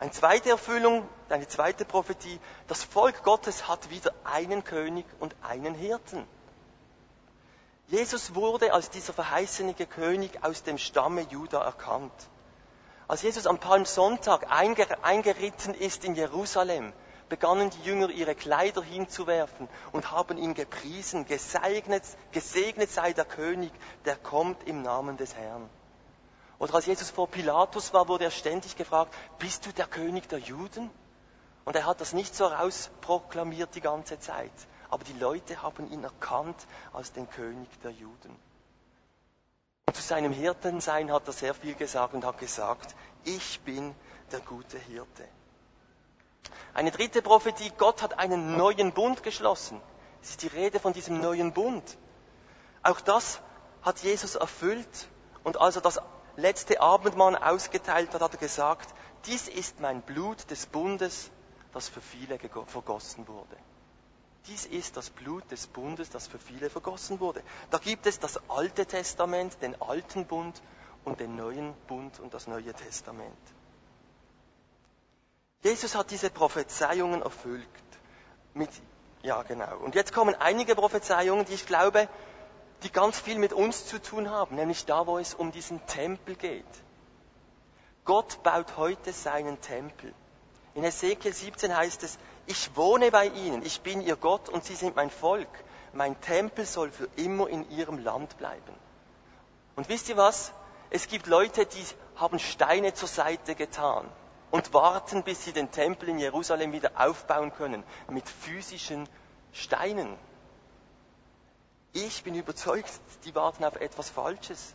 Eine 0.00 0.10
zweite 0.10 0.50
Erfüllung, 0.50 1.08
eine 1.28 1.46
zweite 1.46 1.84
Prophetie, 1.84 2.40
das 2.66 2.82
Volk 2.82 3.22
Gottes 3.22 3.68
hat 3.68 3.90
wieder 3.90 4.12
einen 4.24 4.64
König 4.64 5.06
und 5.20 5.36
einen 5.40 5.76
Hirten. 5.76 6.26
Jesus 7.86 8.34
wurde 8.34 8.72
als 8.72 8.90
dieser 8.90 9.12
verheißene 9.12 9.74
König 9.74 10.42
aus 10.42 10.64
dem 10.64 10.78
Stamme 10.78 11.20
Juda 11.30 11.62
erkannt. 11.62 12.28
Als 13.06 13.22
Jesus 13.22 13.46
am 13.46 13.58
Palmsonntag 13.58 14.50
eingeritten 14.50 15.74
ist 15.74 16.04
in 16.04 16.16
Jerusalem, 16.16 16.92
begannen 17.28 17.70
die 17.70 17.82
Jünger 17.82 18.10
ihre 18.10 18.34
Kleider 18.34 18.82
hinzuwerfen 18.82 19.68
und 19.92 20.10
haben 20.12 20.38
ihn 20.38 20.54
gepriesen, 20.54 21.26
gesegnet, 21.26 22.04
gesegnet 22.32 22.90
sei 22.90 23.12
der 23.12 23.24
König, 23.24 23.72
der 24.04 24.16
kommt 24.16 24.66
im 24.66 24.82
Namen 24.82 25.16
des 25.16 25.34
Herrn. 25.34 25.68
Oder 26.58 26.74
als 26.74 26.86
Jesus 26.86 27.10
vor 27.10 27.28
Pilatus 27.28 27.92
war, 27.92 28.08
wurde 28.08 28.24
er 28.24 28.30
ständig 28.30 28.76
gefragt, 28.76 29.14
bist 29.38 29.66
du 29.66 29.72
der 29.72 29.86
König 29.86 30.28
der 30.28 30.38
Juden? 30.38 30.90
Und 31.64 31.76
er 31.76 31.84
hat 31.84 32.00
das 32.00 32.12
nicht 32.12 32.34
so 32.34 32.46
rausproklamiert 32.46 33.74
die 33.74 33.80
ganze 33.80 34.18
Zeit 34.18 34.52
aber 34.90 35.04
die 35.04 35.18
Leute 35.18 35.62
haben 35.62 35.90
ihn 35.90 36.04
erkannt 36.04 36.66
als 36.92 37.12
den 37.12 37.28
König 37.30 37.68
der 37.82 37.90
Juden. 37.90 38.36
Und 39.86 39.96
zu 39.96 40.02
seinem 40.02 40.32
Hirtensein 40.32 41.12
hat 41.12 41.26
er 41.26 41.32
sehr 41.32 41.54
viel 41.54 41.74
gesagt 41.74 42.14
und 42.14 42.24
hat 42.24 42.38
gesagt, 42.38 42.94
ich 43.24 43.60
bin 43.60 43.94
der 44.32 44.40
gute 44.40 44.78
Hirte. 44.78 45.28
Eine 46.74 46.90
dritte 46.90 47.22
Prophetie, 47.22 47.72
Gott 47.76 48.02
hat 48.02 48.18
einen 48.18 48.56
neuen 48.56 48.92
Bund 48.92 49.22
geschlossen. 49.22 49.80
Es 50.22 50.30
ist 50.30 50.42
die 50.42 50.48
Rede 50.48 50.80
von 50.80 50.92
diesem 50.92 51.20
neuen 51.20 51.52
Bund. 51.52 51.98
Auch 52.82 53.00
das 53.00 53.40
hat 53.82 53.98
Jesus 54.00 54.34
erfüllt. 54.34 55.08
Und 55.44 55.60
als 55.60 55.76
er 55.76 55.82
das 55.82 56.00
letzte 56.36 56.80
Abendmahl 56.80 57.36
ausgeteilt 57.36 58.12
hat, 58.14 58.20
hat 58.20 58.34
er 58.34 58.38
gesagt, 58.38 58.94
dies 59.26 59.48
ist 59.48 59.80
mein 59.80 60.02
Blut 60.02 60.50
des 60.50 60.66
Bundes, 60.66 61.30
das 61.72 61.88
für 61.88 62.00
viele 62.00 62.38
vergossen 62.38 63.26
wurde. 63.28 63.56
Dies 64.46 64.64
ist 64.66 64.96
das 64.96 65.10
Blut 65.10 65.50
des 65.50 65.66
Bundes, 65.66 66.10
das 66.10 66.28
für 66.28 66.38
viele 66.38 66.70
vergossen 66.70 67.18
wurde. 67.18 67.42
Da 67.70 67.78
gibt 67.78 68.06
es 68.06 68.20
das 68.20 68.38
Alte 68.48 68.86
Testament, 68.86 69.60
den 69.60 69.80
alten 69.82 70.26
Bund 70.26 70.62
und 71.04 71.18
den 71.18 71.34
neuen 71.34 71.74
Bund 71.88 72.20
und 72.20 72.32
das 72.32 72.46
Neue 72.46 72.72
Testament. 72.72 73.36
Jesus 75.66 75.96
hat 75.96 76.12
diese 76.12 76.30
Prophezeiungen 76.30 77.22
erfüllt. 77.22 77.66
Mit, 78.54 78.70
ja, 79.22 79.42
genau. 79.42 79.78
Und 79.78 79.96
jetzt 79.96 80.12
kommen 80.12 80.36
einige 80.36 80.76
Prophezeiungen, 80.76 81.44
die 81.44 81.54
ich 81.54 81.66
glaube, 81.66 82.08
die 82.84 82.92
ganz 82.92 83.18
viel 83.18 83.36
mit 83.36 83.52
uns 83.52 83.84
zu 83.84 84.00
tun 84.00 84.30
haben, 84.30 84.54
nämlich 84.54 84.84
da, 84.84 85.08
wo 85.08 85.18
es 85.18 85.34
um 85.34 85.50
diesen 85.50 85.84
Tempel 85.86 86.36
geht. 86.36 86.64
Gott 88.04 88.44
baut 88.44 88.76
heute 88.76 89.12
seinen 89.12 89.60
Tempel. 89.60 90.14
In 90.74 90.84
Ezekiel 90.84 91.34
17 91.34 91.76
heißt 91.76 92.04
es, 92.04 92.16
ich 92.46 92.76
wohne 92.76 93.10
bei 93.10 93.26
ihnen, 93.26 93.66
ich 93.66 93.80
bin 93.80 94.00
ihr 94.00 94.14
Gott 94.14 94.48
und 94.48 94.62
sie 94.62 94.76
sind 94.76 94.94
mein 94.94 95.10
Volk. 95.10 95.48
Mein 95.92 96.20
Tempel 96.20 96.64
soll 96.64 96.92
für 96.92 97.08
immer 97.16 97.48
in 97.48 97.68
ihrem 97.70 97.98
Land 97.98 98.38
bleiben. 98.38 98.74
Und 99.74 99.88
wisst 99.88 100.08
ihr 100.10 100.16
was? 100.16 100.52
Es 100.90 101.08
gibt 101.08 101.26
Leute, 101.26 101.66
die 101.66 101.84
haben 102.14 102.38
Steine 102.38 102.94
zur 102.94 103.08
Seite 103.08 103.56
getan 103.56 104.08
und 104.56 104.72
warten, 104.72 105.22
bis 105.22 105.44
sie 105.44 105.52
den 105.52 105.70
Tempel 105.70 106.08
in 106.08 106.18
Jerusalem 106.18 106.72
wieder 106.72 106.92
aufbauen 106.96 107.52
können 107.52 107.84
mit 108.08 108.26
physischen 108.26 109.06
Steinen. 109.52 110.16
Ich 111.92 112.24
bin 112.24 112.34
überzeugt, 112.34 112.90
die 113.26 113.34
warten 113.34 113.64
auf 113.64 113.76
etwas 113.76 114.08
Falsches. 114.08 114.74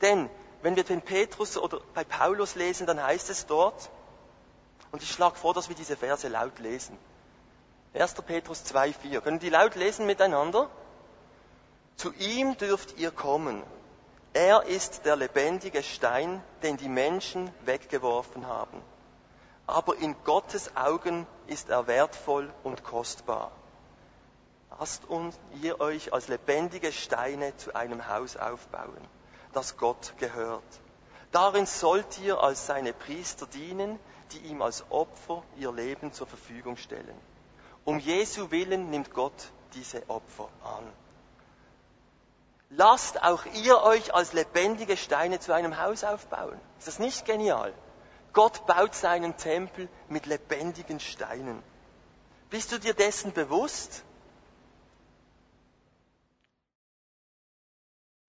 Denn 0.00 0.30
wenn 0.62 0.74
wir 0.74 0.84
den 0.84 1.02
Petrus 1.02 1.58
oder 1.58 1.80
bei 1.94 2.02
Paulus 2.02 2.54
lesen, 2.54 2.86
dann 2.86 3.02
heißt 3.02 3.28
es 3.28 3.46
dort, 3.46 3.90
und 4.90 5.02
ich 5.02 5.10
schlage 5.10 5.36
vor, 5.36 5.52
dass 5.52 5.68
wir 5.68 5.76
diese 5.76 5.96
Verse 5.96 6.26
laut 6.26 6.58
lesen. 6.58 6.96
1. 7.92 8.14
Petrus 8.26 8.64
2,4. 8.64 9.20
Können 9.20 9.38
die 9.38 9.50
laut 9.50 9.74
lesen 9.74 10.06
miteinander? 10.06 10.70
Zu 11.96 12.14
ihm 12.14 12.56
dürft 12.56 12.96
ihr 12.98 13.10
kommen. 13.10 13.62
Er 14.38 14.62
ist 14.66 15.04
der 15.04 15.16
lebendige 15.16 15.82
Stein, 15.82 16.40
den 16.62 16.76
die 16.76 16.88
Menschen 16.88 17.50
weggeworfen 17.64 18.46
haben. 18.46 18.80
Aber 19.66 19.96
in 19.96 20.14
Gottes 20.22 20.76
Augen 20.76 21.26
ist 21.48 21.70
er 21.70 21.88
wertvoll 21.88 22.48
und 22.62 22.84
kostbar. 22.84 23.50
lasst 24.78 25.04
uns 25.06 25.36
ihr 25.60 25.80
euch 25.80 26.12
als 26.12 26.28
lebendige 26.28 26.92
Steine 26.92 27.56
zu 27.56 27.74
einem 27.74 28.06
Haus 28.06 28.36
aufbauen, 28.36 29.08
das 29.54 29.76
Gott 29.76 30.14
gehört. 30.18 30.80
Darin 31.32 31.66
sollt 31.66 32.20
ihr 32.20 32.40
als 32.40 32.64
seine 32.64 32.92
Priester 32.92 33.48
dienen, 33.48 33.98
die 34.30 34.38
ihm 34.38 34.62
als 34.62 34.84
Opfer 34.88 35.42
ihr 35.56 35.72
Leben 35.72 36.12
zur 36.12 36.28
Verfügung 36.28 36.76
stellen. 36.76 37.20
Um 37.84 37.98
Jesu 37.98 38.52
willen 38.52 38.88
nimmt 38.90 39.12
Gott 39.12 39.50
diese 39.74 40.08
Opfer 40.08 40.48
an. 40.62 40.84
Lasst 42.70 43.22
auch 43.22 43.46
ihr 43.46 43.80
euch 43.82 44.14
als 44.14 44.32
lebendige 44.32 44.96
Steine 44.96 45.40
zu 45.40 45.52
einem 45.52 45.78
Haus 45.78 46.04
aufbauen. 46.04 46.60
Ist 46.78 46.88
das 46.88 46.98
nicht 46.98 47.24
genial? 47.24 47.72
Gott 48.32 48.66
baut 48.66 48.94
seinen 48.94 49.36
Tempel 49.36 49.88
mit 50.08 50.26
lebendigen 50.26 51.00
Steinen. 51.00 51.62
Bist 52.50 52.72
du 52.72 52.78
dir 52.78 52.94
dessen 52.94 53.32
bewusst? 53.32 54.04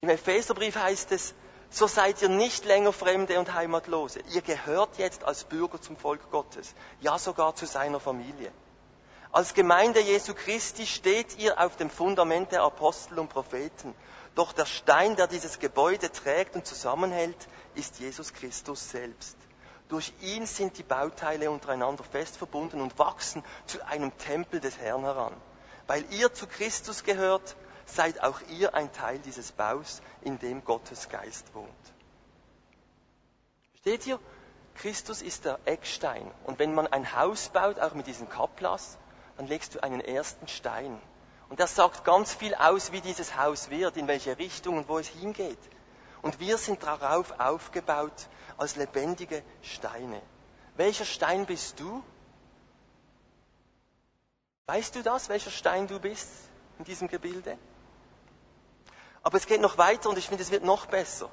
Im 0.01 0.09
Epheserbrief 0.09 0.75
heißt 0.77 1.11
es, 1.11 1.33
so 1.69 1.85
seid 1.85 2.21
ihr 2.21 2.29
nicht 2.29 2.65
länger 2.65 2.93
Fremde 2.93 3.37
und 3.37 3.53
Heimatlose. 3.53 4.21
Ihr 4.31 4.41
gehört 4.41 4.97
jetzt 4.97 5.23
als 5.25 5.43
Bürger 5.43 5.81
zum 5.81 5.97
Volk 5.97 6.31
Gottes, 6.31 6.73
ja 7.01 7.19
sogar 7.19 7.55
zu 7.55 7.65
seiner 7.65 7.99
Familie. 7.99 8.51
Als 9.31 9.53
Gemeinde 9.53 9.99
Jesu 9.99 10.33
Christi 10.33 10.87
steht 10.87 11.37
ihr 11.37 11.59
auf 11.59 11.75
dem 11.75 11.89
Fundament 11.89 12.51
der 12.51 12.63
Apostel 12.63 13.19
und 13.19 13.29
Propheten. 13.29 13.93
Doch 14.39 14.53
der 14.53 14.65
Stein, 14.65 15.17
der 15.17 15.27
dieses 15.27 15.59
Gebäude 15.59 16.09
trägt 16.09 16.55
und 16.55 16.65
zusammenhält, 16.65 17.49
ist 17.75 17.99
Jesus 17.99 18.31
Christus 18.31 18.89
selbst. 18.89 19.35
Durch 19.89 20.13
ihn 20.21 20.45
sind 20.45 20.77
die 20.77 20.83
Bauteile 20.83 21.51
untereinander 21.51 22.05
fest 22.05 22.37
verbunden 22.37 22.79
und 22.79 22.97
wachsen 22.97 23.43
zu 23.65 23.85
einem 23.85 24.17
Tempel 24.17 24.61
des 24.61 24.77
Herrn 24.77 25.03
heran. 25.03 25.35
Weil 25.87 26.05
ihr 26.13 26.33
zu 26.33 26.47
Christus 26.47 27.03
gehört, 27.03 27.57
seid 27.85 28.23
auch 28.23 28.39
ihr 28.47 28.73
ein 28.75 28.93
Teil 28.93 29.19
dieses 29.19 29.51
Baus, 29.51 30.01
in 30.21 30.39
dem 30.39 30.63
Gottes 30.63 31.09
Geist 31.09 31.53
wohnt. 31.53 31.93
Steht 33.79 34.03
hier, 34.03 34.21
Christus 34.75 35.21
ist 35.21 35.43
der 35.43 35.59
Eckstein. 35.65 36.31
Und 36.45 36.59
wenn 36.59 36.73
man 36.73 36.87
ein 36.87 37.13
Haus 37.13 37.49
baut, 37.49 37.77
auch 37.81 37.93
mit 37.93 38.07
diesem 38.07 38.29
Kaplas, 38.29 38.97
dann 39.35 39.47
legst 39.47 39.75
du 39.75 39.83
einen 39.83 39.99
ersten 39.99 40.47
Stein. 40.47 41.01
Und 41.49 41.59
das 41.59 41.75
sagt 41.75 42.03
ganz 42.03 42.33
viel 42.33 42.53
aus, 42.53 42.91
wie 42.91 43.01
dieses 43.01 43.35
Haus 43.35 43.69
wird, 43.69 43.97
in 43.97 44.07
welche 44.07 44.37
Richtung 44.37 44.77
und 44.77 44.87
wo 44.87 44.99
es 44.99 45.07
hingeht. 45.07 45.59
Und 46.21 46.39
wir 46.39 46.57
sind 46.57 46.83
darauf 46.83 47.39
aufgebaut 47.39 48.27
als 48.57 48.75
lebendige 48.75 49.43
Steine. 49.61 50.21
Welcher 50.75 51.05
Stein 51.05 51.45
bist 51.45 51.79
du? 51.79 52.03
Weißt 54.67 54.95
du 54.95 55.01
das, 55.01 55.29
welcher 55.29 55.49
Stein 55.49 55.87
du 55.87 55.99
bist 55.99 56.29
in 56.77 56.85
diesem 56.85 57.07
Gebilde? 57.07 57.57
Aber 59.23 59.37
es 59.37 59.47
geht 59.47 59.61
noch 59.61 59.77
weiter 59.77 60.09
und 60.09 60.17
ich 60.17 60.27
finde, 60.27 60.43
es 60.43 60.51
wird 60.51 60.63
noch 60.63 60.85
besser. 60.85 61.29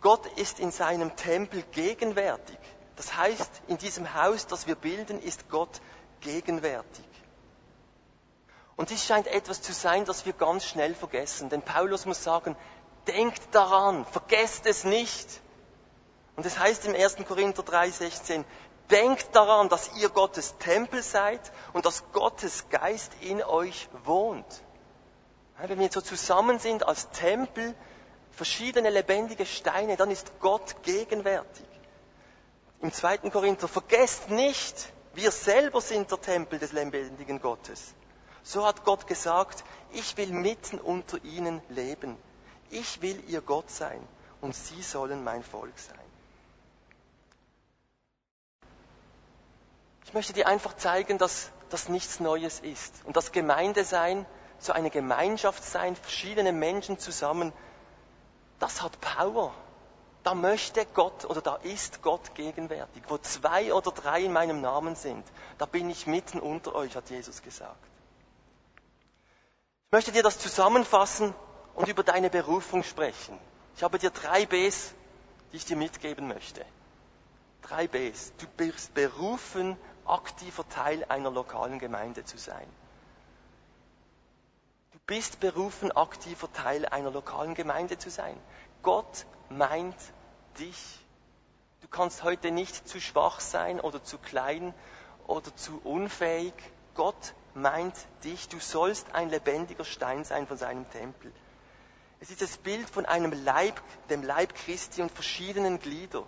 Gott 0.00 0.26
ist 0.36 0.58
in 0.58 0.70
seinem 0.70 1.14
Tempel 1.16 1.62
gegenwärtig. 1.72 2.58
Das 2.96 3.16
heißt, 3.16 3.62
in 3.68 3.78
diesem 3.78 4.14
Haus, 4.14 4.46
das 4.46 4.66
wir 4.66 4.74
bilden, 4.74 5.20
ist 5.20 5.48
Gott 5.48 5.80
gegenwärtig. 6.20 7.07
Und 8.78 8.90
dies 8.90 9.04
scheint 9.04 9.26
etwas 9.26 9.60
zu 9.60 9.72
sein, 9.72 10.04
das 10.04 10.24
wir 10.24 10.32
ganz 10.32 10.64
schnell 10.64 10.94
vergessen. 10.94 11.48
Denn 11.48 11.62
Paulus 11.62 12.06
muss 12.06 12.22
sagen, 12.22 12.54
denkt 13.08 13.42
daran, 13.50 14.06
vergesst 14.06 14.66
es 14.66 14.84
nicht. 14.84 15.40
Und 16.36 16.46
es 16.46 16.60
heißt 16.60 16.86
im 16.86 16.94
1. 16.94 17.16
Korinther 17.26 17.64
3,16, 17.64 18.44
denkt 18.88 19.34
daran, 19.34 19.68
dass 19.68 19.96
ihr 19.96 20.10
Gottes 20.10 20.54
Tempel 20.58 21.02
seid 21.02 21.40
und 21.72 21.86
dass 21.86 22.04
Gottes 22.12 22.68
Geist 22.70 23.10
in 23.20 23.42
euch 23.42 23.88
wohnt. 24.04 24.62
Wenn 25.60 25.80
wir 25.80 25.90
so 25.90 26.00
zusammen 26.00 26.60
sind 26.60 26.86
als 26.86 27.10
Tempel, 27.10 27.74
verschiedene 28.30 28.90
lebendige 28.90 29.44
Steine, 29.44 29.96
dann 29.96 30.12
ist 30.12 30.38
Gott 30.38 30.84
gegenwärtig. 30.84 31.66
Im 32.80 32.92
2. 32.92 33.18
Korinther, 33.30 33.66
vergesst 33.66 34.30
nicht, 34.30 34.92
wir 35.14 35.32
selber 35.32 35.80
sind 35.80 36.12
der 36.12 36.20
Tempel 36.20 36.60
des 36.60 36.70
lebendigen 36.70 37.40
Gottes. 37.40 37.96
So 38.48 38.64
hat 38.66 38.82
Gott 38.86 39.06
gesagt, 39.06 39.62
ich 39.92 40.16
will 40.16 40.32
mitten 40.32 40.78
unter 40.78 41.22
ihnen 41.22 41.60
leben. 41.68 42.16
Ich 42.70 43.02
will 43.02 43.22
ihr 43.28 43.42
Gott 43.42 43.70
sein 43.70 44.00
und 44.40 44.56
sie 44.56 44.80
sollen 44.82 45.22
mein 45.22 45.42
Volk 45.42 45.78
sein. 45.78 45.98
Ich 50.06 50.14
möchte 50.14 50.32
dir 50.32 50.48
einfach 50.48 50.74
zeigen, 50.78 51.18
dass 51.18 51.50
das 51.68 51.90
nichts 51.90 52.20
Neues 52.20 52.60
ist 52.60 52.94
und 53.04 53.18
das 53.18 53.32
Gemeinde 53.32 53.84
sein 53.84 54.24
so 54.58 54.72
eine 54.72 54.88
Gemeinschaft 54.88 55.62
sein, 55.62 55.94
verschiedene 55.94 56.52
Menschen 56.52 56.98
zusammen, 56.98 57.52
das 58.60 58.80
hat 58.80 58.98
Power. 59.02 59.52
Da 60.24 60.34
möchte 60.34 60.86
Gott 60.94 61.26
oder 61.26 61.42
da 61.42 61.56
ist 61.56 62.00
Gott 62.00 62.34
gegenwärtig. 62.34 63.02
Wo 63.08 63.18
zwei 63.18 63.74
oder 63.74 63.90
drei 63.90 64.22
in 64.22 64.32
meinem 64.32 64.62
Namen 64.62 64.96
sind, 64.96 65.26
da 65.58 65.66
bin 65.66 65.90
ich 65.90 66.06
mitten 66.06 66.40
unter 66.40 66.74
euch, 66.74 66.96
hat 66.96 67.10
Jesus 67.10 67.42
gesagt. 67.42 67.76
Ich 69.88 69.92
möchte 69.92 70.12
dir 70.12 70.22
das 70.22 70.38
zusammenfassen 70.38 71.34
und 71.74 71.88
über 71.88 72.02
deine 72.02 72.30
Berufung 72.30 72.82
sprechen. 72.82 73.38
Ich 73.76 73.82
habe 73.82 73.98
dir 73.98 74.10
drei 74.10 74.46
Bs, 74.46 74.94
die 75.52 75.56
ich 75.56 75.64
dir 75.64 75.76
mitgeben 75.76 76.28
möchte. 76.28 76.64
Drei 77.62 77.86
Bs. 77.86 78.32
Du 78.38 78.46
bist 78.56 78.94
berufen, 78.94 79.76
aktiver 80.04 80.68
Teil 80.68 81.04
einer 81.08 81.30
lokalen 81.30 81.78
Gemeinde 81.78 82.24
zu 82.24 82.36
sein 82.38 82.68
bist 85.08 85.40
berufen, 85.40 85.90
aktiver 85.90 86.52
Teil 86.52 86.84
einer 86.86 87.10
lokalen 87.10 87.54
Gemeinde 87.54 87.98
zu 87.98 88.10
sein. 88.10 88.38
Gott 88.82 89.24
meint 89.48 89.96
dich. 90.60 91.00
Du 91.80 91.88
kannst 91.88 92.22
heute 92.22 92.50
nicht 92.50 92.86
zu 92.86 93.00
schwach 93.00 93.40
sein 93.40 93.80
oder 93.80 94.04
zu 94.04 94.18
klein 94.18 94.74
oder 95.26 95.56
zu 95.56 95.80
unfähig. 95.82 96.52
Gott 96.94 97.34
meint 97.60 97.94
dich. 98.24 98.48
Du 98.48 98.58
sollst 98.58 99.14
ein 99.14 99.30
lebendiger 99.30 99.84
Stein 99.84 100.24
sein 100.24 100.46
von 100.46 100.56
seinem 100.56 100.88
Tempel. 100.90 101.32
Es 102.20 102.30
ist 102.30 102.42
das 102.42 102.56
Bild 102.56 102.88
von 102.88 103.06
einem 103.06 103.32
Leib, 103.44 103.80
dem 104.10 104.22
Leib 104.22 104.54
Christi 104.54 105.02
und 105.02 105.12
verschiedenen 105.12 105.78
Gliedern. 105.78 106.24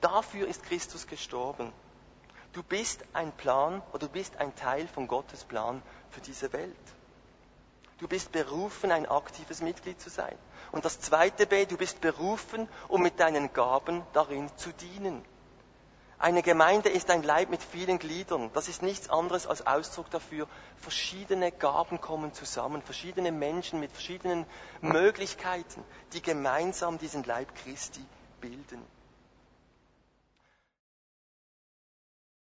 Dafür 0.00 0.46
ist 0.46 0.64
Christus 0.64 1.06
gestorben. 1.06 1.72
Du 2.52 2.62
bist 2.62 3.04
ein 3.14 3.32
Plan 3.32 3.82
oder 3.92 4.06
du 4.06 4.08
bist 4.08 4.36
ein 4.36 4.54
Teil 4.54 4.86
von 4.86 5.08
Gottes 5.08 5.44
Plan 5.44 5.82
für 6.10 6.20
diese 6.20 6.52
Welt. 6.52 6.76
Du 7.98 8.06
bist 8.06 8.32
berufen, 8.32 8.92
ein 8.92 9.06
aktives 9.06 9.60
Mitglied 9.60 10.00
zu 10.00 10.10
sein. 10.10 10.36
Und 10.72 10.84
das 10.84 11.00
zweite 11.00 11.46
B, 11.46 11.64
du 11.66 11.76
bist 11.76 12.00
berufen, 12.00 12.68
um 12.88 13.02
mit 13.02 13.18
deinen 13.18 13.52
Gaben 13.52 14.02
darin 14.12 14.50
zu 14.56 14.72
dienen. 14.72 15.24
Eine 16.18 16.42
Gemeinde 16.42 16.88
ist 16.88 17.10
ein 17.10 17.22
Leib 17.22 17.50
mit 17.50 17.62
vielen 17.62 17.98
Gliedern. 17.98 18.50
Das 18.54 18.68
ist 18.68 18.82
nichts 18.82 19.10
anderes 19.10 19.46
als 19.46 19.66
Ausdruck 19.66 20.10
dafür. 20.10 20.46
Verschiedene 20.76 21.50
Gaben 21.50 22.00
kommen 22.00 22.32
zusammen, 22.32 22.82
verschiedene 22.82 23.32
Menschen 23.32 23.80
mit 23.80 23.90
verschiedenen 23.92 24.46
Möglichkeiten, 24.80 25.84
die 26.12 26.22
gemeinsam 26.22 26.98
diesen 26.98 27.24
Leib 27.24 27.54
Christi 27.56 28.04
bilden. 28.40 28.82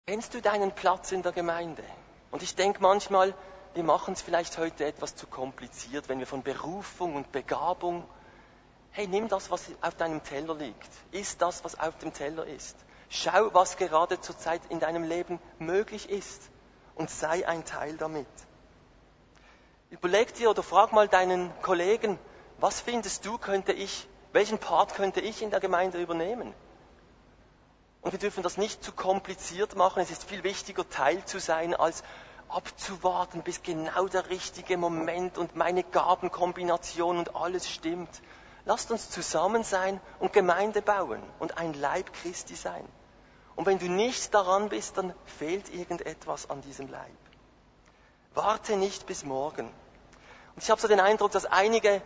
Kennst 0.06 0.34
du 0.34 0.40
deinen 0.40 0.70
Platz 0.72 1.10
in 1.10 1.22
der 1.22 1.32
Gemeinde? 1.32 1.82
Und 2.30 2.42
ich 2.42 2.54
denke 2.54 2.80
manchmal, 2.80 3.34
wir 3.74 3.82
machen 3.82 4.14
es 4.14 4.22
vielleicht 4.22 4.56
heute 4.56 4.84
etwas 4.84 5.16
zu 5.16 5.26
kompliziert, 5.26 6.08
wenn 6.08 6.18
wir 6.18 6.26
von 6.26 6.42
Berufung 6.42 7.16
und 7.16 7.32
Begabung, 7.32 8.08
hey, 8.92 9.08
nimm 9.08 9.28
das, 9.28 9.50
was 9.50 9.64
auf 9.80 9.94
deinem 9.96 10.22
Teller 10.22 10.54
liegt. 10.54 10.90
Iss 11.10 11.36
das, 11.38 11.64
was 11.64 11.78
auf 11.78 11.98
dem 11.98 12.12
Teller 12.12 12.46
ist. 12.46 12.76
Schau, 13.08 13.52
was 13.54 13.76
gerade 13.76 14.20
zurzeit 14.20 14.62
in 14.68 14.80
deinem 14.80 15.04
Leben 15.04 15.40
möglich 15.58 16.10
ist 16.10 16.50
und 16.94 17.10
sei 17.10 17.46
ein 17.46 17.64
Teil 17.64 17.96
damit. 17.96 18.26
Überleg 19.90 20.34
dir 20.34 20.50
oder 20.50 20.62
frag 20.62 20.92
mal 20.92 21.08
deinen 21.08 21.52
Kollegen, 21.62 22.18
was 22.58 22.80
findest 22.80 23.24
du, 23.24 23.38
könnte 23.38 23.72
ich, 23.72 24.08
welchen 24.32 24.58
Part 24.58 24.94
könnte 24.94 25.20
ich 25.20 25.42
in 25.42 25.50
der 25.50 25.60
Gemeinde 25.60 26.00
übernehmen? 26.00 26.52
Und 28.02 28.12
wir 28.12 28.18
dürfen 28.18 28.42
das 28.42 28.56
nicht 28.56 28.84
zu 28.84 28.92
kompliziert 28.92 29.74
machen. 29.74 30.00
Es 30.00 30.10
ist 30.10 30.24
viel 30.24 30.44
wichtiger, 30.44 30.88
Teil 30.88 31.24
zu 31.24 31.40
sein, 31.40 31.74
als 31.74 32.04
abzuwarten, 32.48 33.42
bis 33.42 33.62
genau 33.62 34.06
der 34.06 34.30
richtige 34.30 34.76
Moment 34.76 35.38
und 35.38 35.56
meine 35.56 35.82
Gabenkombination 35.82 37.18
und 37.18 37.34
alles 37.34 37.68
stimmt. 37.68 38.22
Lasst 38.66 38.90
uns 38.90 39.10
zusammen 39.10 39.62
sein 39.62 40.00
und 40.18 40.32
Gemeinde 40.32 40.82
bauen 40.82 41.22
und 41.38 41.56
ein 41.56 41.72
Leib 41.72 42.12
Christi 42.12 42.56
sein. 42.56 42.86
Und 43.54 43.64
wenn 43.64 43.78
du 43.78 43.86
nicht 43.86 44.34
daran 44.34 44.68
bist, 44.68 44.98
dann 44.98 45.14
fehlt 45.24 45.72
irgendetwas 45.72 46.50
an 46.50 46.60
diesem 46.62 46.88
Leib. 46.88 47.16
Warte 48.34 48.76
nicht 48.76 49.06
bis 49.06 49.24
morgen. 49.24 49.66
Und 49.66 50.62
ich 50.62 50.68
habe 50.68 50.80
so 50.80 50.88
den 50.88 50.98
Eindruck, 50.98 51.30
dass 51.30 51.46
einige 51.46 52.02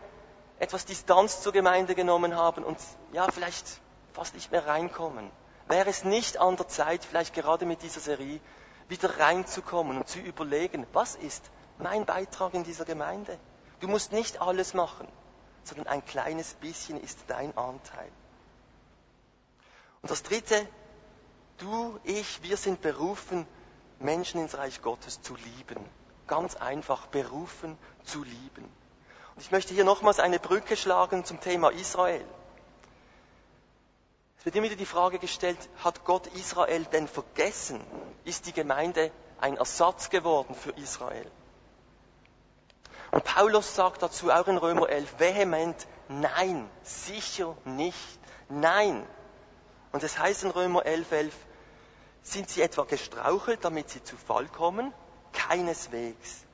etwas 0.59 0.85
Distanz 0.85 1.41
zur 1.41 1.53
Gemeinde 1.53 1.95
genommen 1.95 2.37
haben 2.37 2.63
und 2.63 2.79
ja, 3.13 3.27
vielleicht 3.33 3.81
fast 4.13 4.35
nicht 4.35 4.53
mehr 4.53 4.67
reinkommen. 4.67 5.31
Wäre 5.67 5.89
es 5.89 6.05
nicht 6.05 6.37
an 6.39 6.57
der 6.57 6.69
Zeit, 6.69 7.05
vielleicht 7.07 7.33
gerade 7.33 7.65
mit 7.65 7.83
dieser 7.83 8.01
Serie, 8.01 8.39
wieder 8.89 9.19
reinzukommen 9.19 9.97
und 9.97 10.09
zu 10.09 10.19
überlegen, 10.19 10.87
was 10.93 11.17
ist 11.17 11.51
mein 11.79 12.05
Beitrag 12.05 12.53
in 12.53 12.65
dieser 12.65 12.85
Gemeinde. 12.85 13.39
Du 13.81 13.89
musst 13.89 14.13
nicht 14.13 14.43
alles 14.43 14.75
machen, 14.75 15.09
sondern 15.65 15.87
ein 15.87 16.05
kleines 16.05 16.55
bisschen 16.55 17.01
ist 17.01 17.19
dein 17.29 17.57
Anteil. 17.57 18.11
Und 20.03 20.11
das 20.11 20.23
Dritte, 20.23 20.67
du, 21.59 21.99
ich, 22.05 22.43
wir 22.43 22.57
sind 22.57 22.81
berufen, 22.81 23.47
Menschen 23.99 24.41
ins 24.41 24.57
Reich 24.57 24.83
Gottes 24.83 25.21
zu 25.23 25.35
lieben. 25.37 25.85
Ganz 26.27 26.57
einfach, 26.57 27.07
berufen 27.07 27.77
zu 28.05 28.25
lieben. 28.25 28.65
Und 29.35 29.43
ich 29.43 29.51
möchte 29.51 29.75
hier 29.75 29.85
nochmals 29.85 30.19
eine 30.19 30.39
Brücke 30.39 30.77
schlagen 30.77 31.25
zum 31.25 31.41
Thema 31.41 31.71
Israel. 31.71 32.25
Es 34.39 34.47
wird 34.47 34.57
immer 34.57 34.67
wieder 34.67 34.77
die 34.77 34.87
Frage 34.87 35.19
gestellt, 35.19 35.59
hat 35.85 36.05
Gott 36.05 36.27
Israel 36.29 36.85
denn 36.87 37.09
vergessen? 37.09 37.79
Ist 38.25 38.47
die 38.47 38.55
Gemeinde 38.55 39.13
ein 39.39 39.59
Ersatz 39.59 40.09
geworden 40.09 40.55
für 40.55 40.71
Israel? 40.71 41.31
Und 43.11 43.25
Paulus 43.25 43.75
sagt 43.75 44.03
dazu 44.03 44.31
auch 44.31 44.47
in 44.47 44.57
Römer 44.57 44.89
11 44.89 45.19
vehement, 45.19 45.87
nein, 46.09 46.71
sicher 46.83 47.57
nicht, 47.65 48.19
nein. 48.49 49.05
Und 49.93 50.03
es 50.03 50.19
heißt 50.19 50.45
in 50.45 50.51
Römer 50.51 50.87
11, 50.87 51.13
11, 51.13 51.35
sind 52.23 52.49
sie 52.49 52.63
etwa 52.63 52.85
gestrauchelt, 52.85 53.65
damit 53.65 53.91
sie 53.91 54.05
zu 54.05 54.17
Fall 54.17 54.47
kommen? 54.47 54.93
Keineswegs. 55.33 56.45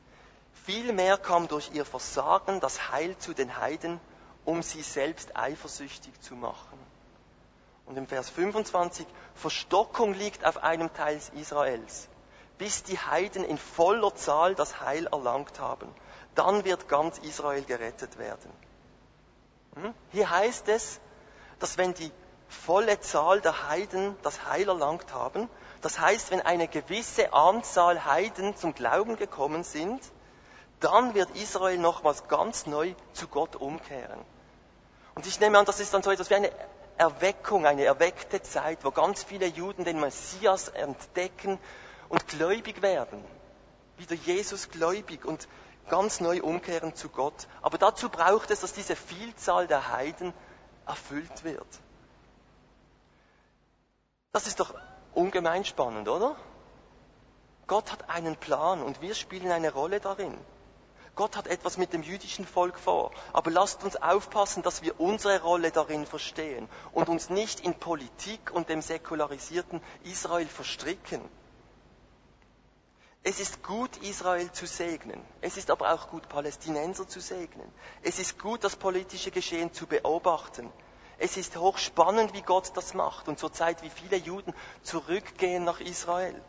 Vielmehr 0.65 1.19
kam 1.19 1.49
durch 1.49 1.71
ihr 1.73 1.85
Versagen 1.85 2.61
das 2.61 2.91
Heil 2.91 3.17
zu 3.19 3.35
den 3.35 3.59
Heiden, 3.59 4.01
um 4.45 4.63
sie 4.63 4.83
selbst 4.83 5.37
eifersüchtig 5.37 6.21
zu 6.21 6.35
machen. 6.35 6.79
Und 7.85 7.97
im 7.97 8.07
Vers 8.07 8.31
25, 8.31 9.07
Verstockung 9.35 10.15
liegt 10.15 10.45
auf 10.45 10.63
einem 10.63 10.93
Teil 10.93 11.21
Israels, 11.35 12.09
bis 12.59 12.83
die 12.83 12.99
Heiden 12.99 13.45
in 13.45 13.59
voller 13.59 14.15
Zahl 14.15 14.55
das 14.55 14.81
Heil 14.81 15.07
erlangt 15.07 15.61
haben. 15.61 15.89
Dann 16.37 16.65
wird 16.65 16.89
ganz 16.89 17.19
Israel 17.19 17.65
gerettet 17.65 18.19
werden. 18.19 18.51
Hm? 19.75 19.95
Hier 20.13 20.31
heißt 20.31 20.69
es, 20.69 21.01
dass 21.59 21.77
wenn 21.79 21.95
die 21.95 22.13
volle 22.49 23.01
Zahl 23.01 23.41
der 23.41 23.69
Heiden 23.69 24.17
das 24.23 24.47
Heil 24.47 24.69
erlangt 24.69 25.13
haben, 25.13 25.49
das 25.81 25.99
heißt, 25.99 26.31
wenn 26.31 26.41
eine 26.41 26.69
gewisse 26.69 27.33
Anzahl 27.33 28.05
Heiden 28.05 28.57
zum 28.57 28.75
Glauben 28.75 29.17
gekommen 29.17 29.65
sind, 29.65 30.01
dann 30.81 31.15
wird 31.15 31.31
Israel 31.37 31.79
nochmals 31.79 32.29
ganz 32.29 32.67
neu 32.67 32.95
zu 33.13 33.29
Gott 33.29 33.57
umkehren. 33.57 34.21
Und 35.15 35.27
ich 35.27 35.41
nehme 35.41 35.59
an, 35.59 35.65
das 35.65 35.81
ist 35.81 35.93
dann 35.95 36.03
so 36.03 36.11
etwas 36.11 36.29
wie 36.29 36.35
eine 36.35 36.53
Erweckung, 36.99 37.67
eine 37.67 37.85
erweckte 37.85 38.43
Zeit, 38.43 38.85
wo 38.85 38.91
ganz 38.91 39.23
viele 39.25 39.47
Juden 39.47 39.85
den 39.85 40.01
Messias 40.01 40.69
entdecken 40.69 41.59
und 42.09 42.29
gläubig 42.29 42.83
werden. 42.83 43.25
Wieder 43.97 44.15
Jesus 44.15 44.69
gläubig 44.69 45.25
und 45.25 45.49
ganz 45.89 46.21
neu 46.21 46.43
umkehren 46.43 46.95
zu 46.95 47.09
Gott. 47.09 47.47
Aber 47.63 47.79
dazu 47.79 48.09
braucht 48.09 48.51
es, 48.51 48.61
dass 48.61 48.73
diese 48.73 48.97
Vielzahl 48.97 49.67
der 49.67 49.93
Heiden 49.93 50.33
erfüllt 50.87 51.45
wird. 51.45 51.67
Das 54.33 54.47
ist 54.47 54.61
doch 54.61 54.75
ungemein 55.15 55.65
spannend, 55.65 56.09
oder? 56.09 56.37
Gott 57.67 57.91
hat 57.91 58.09
einen 58.11 58.37
Plan 58.37 58.83
und 58.83 59.01
wir 59.01 59.15
spielen 59.15 59.51
eine 59.51 59.73
Rolle 59.73 59.99
darin. 59.99 60.37
Gott 61.17 61.35
hat 61.35 61.47
etwas 61.47 61.79
mit 61.79 61.95
dem 61.95 62.03
jüdischen 62.03 62.47
Volk 62.47 62.79
vor. 62.79 63.11
Aber 63.33 63.51
lasst 63.51 63.83
uns 63.83 63.97
aufpassen, 63.97 64.63
dass 64.63 64.83
wir 64.83 65.01
unsere 65.01 65.41
Rolle 65.41 65.73
darin 65.73 66.07
verstehen 66.07 66.69
und 66.93 67.09
uns 67.09 67.31
nicht 67.31 67.61
in 67.61 67.75
Politik 67.75 68.53
und 68.53 68.69
dem 68.69 68.83
säkularisierten 68.83 69.81
Israel 70.05 70.47
verstricken. 70.47 71.23
Es 73.29 73.41
ist 73.41 73.65
gut, 73.65 73.97
Israel 74.05 74.53
zu 74.53 74.67
segnen. 74.67 75.21
Es 75.41 75.57
ist 75.57 75.73
aber 75.73 75.93
auch 75.93 76.11
gut, 76.11 76.29
Palästinenser 76.29 77.09
zu 77.09 77.19
segnen. 77.19 77.69
Es 78.05 78.21
ist 78.21 78.39
gut, 78.39 78.63
das 78.63 78.77
politische 78.77 79.33
Geschehen 79.33 79.73
zu 79.73 79.89
beobachten. 79.89 80.73
Es 81.19 81.37
ist 81.37 81.57
hochspannend, 81.57 82.35
wie 82.35 82.43
Gott 82.43 82.71
das 82.77 82.95
macht 82.95 83.27
und 83.27 83.41
zurzeit, 83.41 83.83
wie 83.83 83.91
viele 83.91 84.17
Juden 84.17 84.55
zurückgehen 84.85 85.65
nach 85.65 85.81
Israel. 85.81 86.41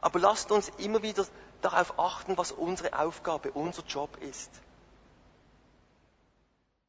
Aber 0.00 0.18
lasst 0.18 0.50
uns 0.50 0.72
immer 0.78 1.02
wieder 1.02 1.24
darauf 1.60 2.00
achten, 2.00 2.36
was 2.36 2.50
unsere 2.50 2.98
Aufgabe, 2.98 3.52
unser 3.52 3.84
Job 3.84 4.16
ist. 4.16 4.50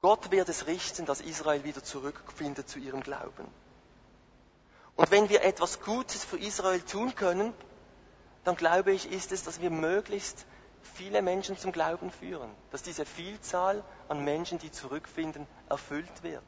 Gott 0.02 0.32
wird 0.32 0.50
es 0.50 0.66
richten, 0.66 1.06
dass 1.06 1.22
Israel 1.22 1.64
wieder 1.64 1.84
zurückfindet 1.84 2.68
zu 2.68 2.80
ihrem 2.80 3.04
Glauben. 3.04 3.48
Und 4.96 5.12
wenn 5.12 5.30
wir 5.30 5.44
etwas 5.44 5.82
Gutes 5.82 6.26
für 6.26 6.40
Israel 6.40 6.82
tun 6.82 7.14
können, 7.14 7.54
dann 8.48 8.56
glaube 8.56 8.94
ich, 8.94 9.12
ist 9.12 9.34
es, 9.34 9.44
dass 9.44 9.60
wir 9.60 9.70
möglichst 9.70 10.46
viele 10.82 11.22
Menschen 11.22 11.58
zum 11.58 11.74
Glauben 11.74 12.10
führen, 12.10 12.50
dass 12.72 12.82
diese 12.82 13.06
Vielzahl 13.06 13.84
an 14.08 14.24
Menschen, 14.24 14.58
die 14.58 14.72
zurückfinden, 14.72 15.46
erfüllt 15.68 16.24
wird. 16.24 16.46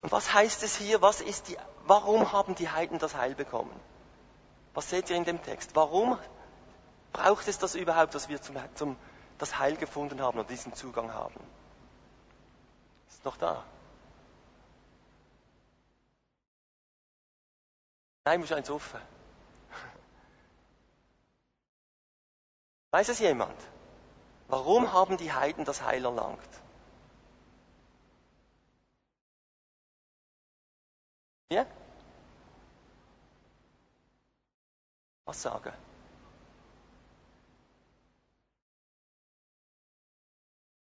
Und 0.00 0.10
was 0.10 0.34
heißt 0.34 0.64
es 0.64 0.74
hier? 0.74 1.00
Was 1.02 1.20
ist 1.20 1.46
die, 1.48 1.56
warum 1.86 2.32
haben 2.32 2.56
die 2.56 2.68
Heiden 2.68 2.98
das 2.98 3.14
Heil 3.14 3.36
bekommen? 3.36 3.78
Was 4.74 4.90
seht 4.90 5.08
ihr 5.08 5.16
in 5.16 5.24
dem 5.24 5.40
Text? 5.40 5.76
Warum 5.76 6.18
braucht 7.12 7.46
es 7.46 7.58
das 7.58 7.76
überhaupt, 7.76 8.16
dass 8.16 8.28
wir 8.28 8.42
zum, 8.42 8.56
zum, 8.74 8.96
das 9.38 9.56
Heil 9.56 9.76
gefunden 9.76 10.20
haben 10.20 10.40
und 10.40 10.50
diesen 10.50 10.74
Zugang 10.74 11.14
haben? 11.14 11.38
Ist 13.08 13.24
noch 13.24 13.36
da? 13.36 13.64
Nein, 18.24 18.40
muss 18.40 18.52
eins 18.52 18.70
offen. 18.70 19.00
Weiß 22.90 23.08
es 23.08 23.18
jemand? 23.18 23.60
Warum 24.48 24.92
haben 24.92 25.16
die 25.16 25.32
Heiden 25.32 25.64
das 25.64 25.82
Heil 25.82 26.04
erlangt? 26.04 26.48
Ja? 31.50 31.66
Was 35.24 35.42
sagen? 35.42 35.72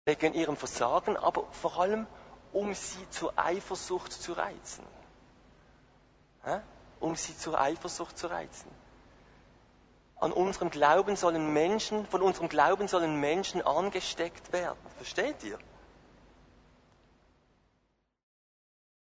Wegen 0.05 0.35
ihrem 0.35 0.57
Versagen, 0.57 1.17
aber 1.17 1.51
vor 1.53 1.79
allem, 1.79 2.07
um 2.53 2.75
sie 2.75 3.09
zur 3.11 3.39
Eifersucht 3.39 4.13
zu 4.13 4.35
reizen. 4.35 4.85
Ja? 6.45 6.63
Um 7.05 7.17
sie 7.17 7.37
zur 7.37 7.61
Eifersucht 7.61 8.17
zu 8.17 8.29
reizen. 8.29 8.71
An 10.17 10.33
unserem 10.33 10.71
Glauben 10.71 11.17
sollen 11.17 11.53
Menschen, 11.53 12.07
von 12.07 12.23
unserem 12.23 12.49
Glauben 12.49 12.89
sollen 12.89 13.21
Menschen 13.21 13.61
angesteckt 13.61 14.55
werden. 14.55 14.79
Versteht 14.97 15.45
ihr? 15.45 15.59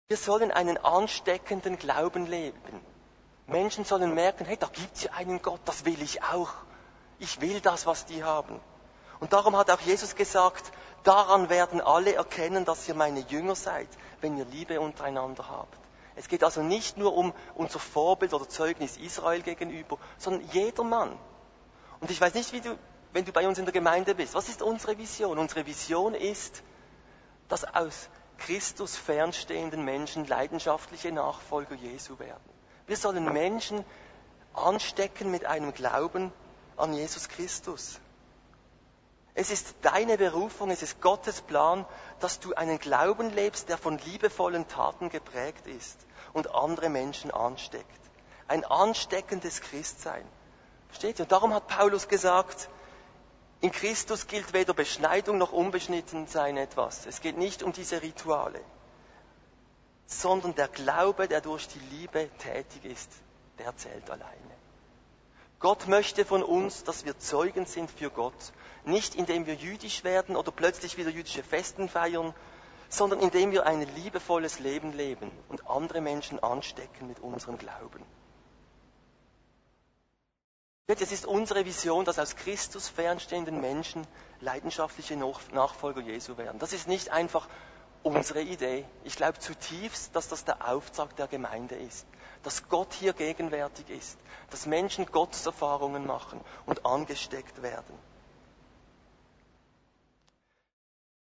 Wir 0.07 0.17
sollen 0.17 0.49
einen 0.51 0.79
ansteckenden 0.79 1.77
Glauben 1.77 2.25
leben. 2.25 2.81
Menschen 3.45 3.85
sollen 3.85 4.15
merken, 4.15 4.45
hey, 4.45 4.57
da 4.57 4.65
gibt's 4.65 5.03
ja 5.03 5.11
einen 5.11 5.43
Gott, 5.43 5.61
das 5.65 5.85
will 5.85 6.01
ich 6.01 6.23
auch. 6.23 6.53
Ich 7.19 7.39
will 7.39 7.61
das, 7.61 7.85
was 7.85 8.07
die 8.07 8.23
haben. 8.23 8.59
Und 9.19 9.31
darum 9.31 9.55
hat 9.55 9.69
auch 9.69 9.81
Jesus 9.81 10.15
gesagt, 10.15 10.71
daran 11.03 11.49
werden 11.49 11.81
alle 11.81 12.15
erkennen, 12.15 12.65
dass 12.65 12.87
ihr 12.87 12.95
meine 12.95 13.19
Jünger 13.19 13.53
seid, 13.53 13.89
wenn 14.21 14.37
ihr 14.37 14.45
Liebe 14.45 14.81
untereinander 14.81 15.47
habt. 15.47 15.84
Es 16.15 16.27
geht 16.27 16.43
also 16.43 16.61
nicht 16.61 16.97
nur 16.97 17.15
um 17.15 17.33
unser 17.55 17.79
Vorbild 17.79 18.33
oder 18.33 18.47
Zeugnis 18.47 18.97
Israel 18.97 19.41
gegenüber, 19.41 19.97
sondern 20.17 20.47
jeder 20.51 20.83
Mann. 20.83 21.17
Und 21.99 22.11
ich 22.11 22.19
weiß 22.19 22.33
nicht, 22.33 22.53
wie 22.53 22.61
du, 22.61 22.77
wenn 23.13 23.25
du 23.25 23.31
bei 23.31 23.47
uns 23.47 23.57
in 23.57 23.65
der 23.65 23.73
Gemeinde 23.73 24.15
bist, 24.15 24.33
was 24.33 24.49
ist 24.49 24.61
unsere 24.61 24.97
Vision? 24.97 25.37
Unsere 25.37 25.65
Vision 25.65 26.13
ist, 26.13 26.63
dass 27.47 27.63
aus 27.63 28.09
Christus 28.37 28.95
fernstehenden 28.97 29.83
Menschen 29.83 30.25
leidenschaftliche 30.25 31.11
Nachfolger 31.11 31.75
Jesu 31.75 32.19
werden. 32.19 32.43
Wir 32.87 32.97
sollen 32.97 33.25
Menschen 33.31 33.83
anstecken 34.53 35.31
mit 35.31 35.45
einem 35.45 35.73
Glauben 35.73 36.31
an 36.77 36.93
Jesus 36.93 37.29
Christus. 37.29 37.99
Es 39.37 39.51
ist 39.51 39.75
deine 39.81 40.17
Berufung, 40.17 40.71
es 40.71 40.81
ist 40.81 41.01
Gottes 41.01 41.41
Plan, 41.41 41.85
dass 42.21 42.39
du 42.39 42.53
einen 42.53 42.79
Glauben 42.79 43.29
lebst, 43.29 43.67
der 43.67 43.77
von 43.77 43.97
liebevollen 43.99 44.65
Taten 44.69 45.09
geprägt 45.09 45.67
ist 45.67 45.97
und 46.31 46.55
andere 46.55 46.87
Menschen 46.87 47.31
ansteckt. 47.31 47.85
Ein 48.47 48.63
ansteckendes 48.63 49.59
Christsein. 49.59 50.25
Versteht 50.87 51.19
ihr? 51.19 51.23
Und 51.23 51.33
darum 51.33 51.53
hat 51.53 51.67
Paulus 51.67 52.07
gesagt, 52.07 52.69
in 53.59 53.73
Christus 53.73 54.27
gilt 54.27 54.53
weder 54.53 54.73
Beschneidung 54.73 55.37
noch 55.37 55.51
Unbeschnittensein 55.51 56.55
etwas. 56.55 57.05
Es 57.05 57.19
geht 57.19 57.37
nicht 57.37 57.61
um 57.61 57.73
diese 57.73 58.01
Rituale, 58.01 58.61
sondern 60.05 60.55
der 60.55 60.69
Glaube, 60.69 61.27
der 61.27 61.41
durch 61.41 61.67
die 61.67 61.79
Liebe 61.79 62.29
tätig 62.37 62.85
ist, 62.85 63.11
der 63.59 63.75
zählt 63.75 64.09
alleine. 64.09 64.31
Gott 65.59 65.87
möchte 65.87 66.25
von 66.25 66.43
uns, 66.43 66.83
dass 66.83 67.05
wir 67.05 67.17
Zeugen 67.17 67.65
sind 67.65 67.89
für 67.89 68.11
Gott, 68.11 68.53
nicht 68.87 69.15
indem 69.15 69.45
wir 69.45 69.55
jüdisch 69.55 70.03
werden 70.03 70.35
oder 70.35 70.51
plötzlich 70.51 70.97
wieder 70.97 71.09
jüdische 71.09 71.43
Festen 71.43 71.89
feiern, 71.89 72.33
sondern 72.89 73.19
indem 73.19 73.51
wir 73.51 73.65
ein 73.65 73.81
liebevolles 73.95 74.59
Leben 74.59 74.93
leben 74.93 75.31
und 75.49 75.67
andere 75.67 76.01
Menschen 76.01 76.41
anstecken 76.41 77.07
mit 77.07 77.19
unserem 77.19 77.57
Glauben. 77.57 78.03
Es 80.87 81.11
ist 81.11 81.25
unsere 81.25 81.65
Vision, 81.65 82.05
dass 82.05 82.19
aus 82.19 82.35
Christus 82.35 82.89
fernstehenden 82.89 83.59
Menschen 83.59 84.05
leidenschaftliche 84.39 85.17
Nachfolger 85.17 86.01
Jesu 86.01 86.37
werden. 86.37 86.59
Das 86.59 86.73
ist 86.73 86.87
nicht 86.87 87.09
einfach 87.09 87.47
unsere 88.03 88.41
Idee. 88.41 88.85
Ich 89.03 89.15
glaube 89.15 89.39
zutiefst, 89.39 90.15
dass 90.15 90.27
das 90.27 90.45
der 90.45 90.69
Auftrag 90.69 91.15
der 91.15 91.27
Gemeinde 91.27 91.75
ist. 91.75 92.05
Dass 92.43 92.69
Gott 92.69 92.93
hier 92.93 93.13
gegenwärtig 93.13 93.89
ist. 93.89 94.19
Dass 94.51 94.67
Menschen 94.67 95.07
Gotteserfahrungen 95.07 96.05
machen 96.05 96.39
und 96.67 96.85
angesteckt 96.85 97.63
werden. 97.63 97.97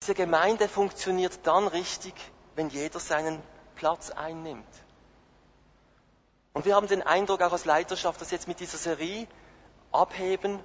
Diese 0.02 0.16
Gemeinde 0.16 0.68
funktioniert 0.68 1.40
dann 1.44 1.68
richtig, 1.68 2.14
wenn 2.56 2.70
jeder 2.70 3.00
seinen 3.00 3.42
Platz 3.76 4.10
einnimmt. 4.10 4.66
Und 6.54 6.66
wir 6.66 6.76
haben 6.76 6.88
den 6.88 7.04
Eindruck 7.04 7.42
auch 7.42 7.52
als 7.52 7.66
Leiterschaft, 7.66 8.20
dass 8.20 8.32
jetzt 8.32 8.48
mit 8.48 8.60
dieser 8.60 8.80
Serie 8.80 9.28
abheben. 9.92 10.60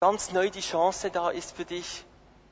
Ganz 0.00 0.30
neu 0.32 0.50
die 0.50 0.60
Chance 0.60 1.10
da 1.10 1.30
ist 1.30 1.56
für 1.56 1.64
dich, 1.64 2.04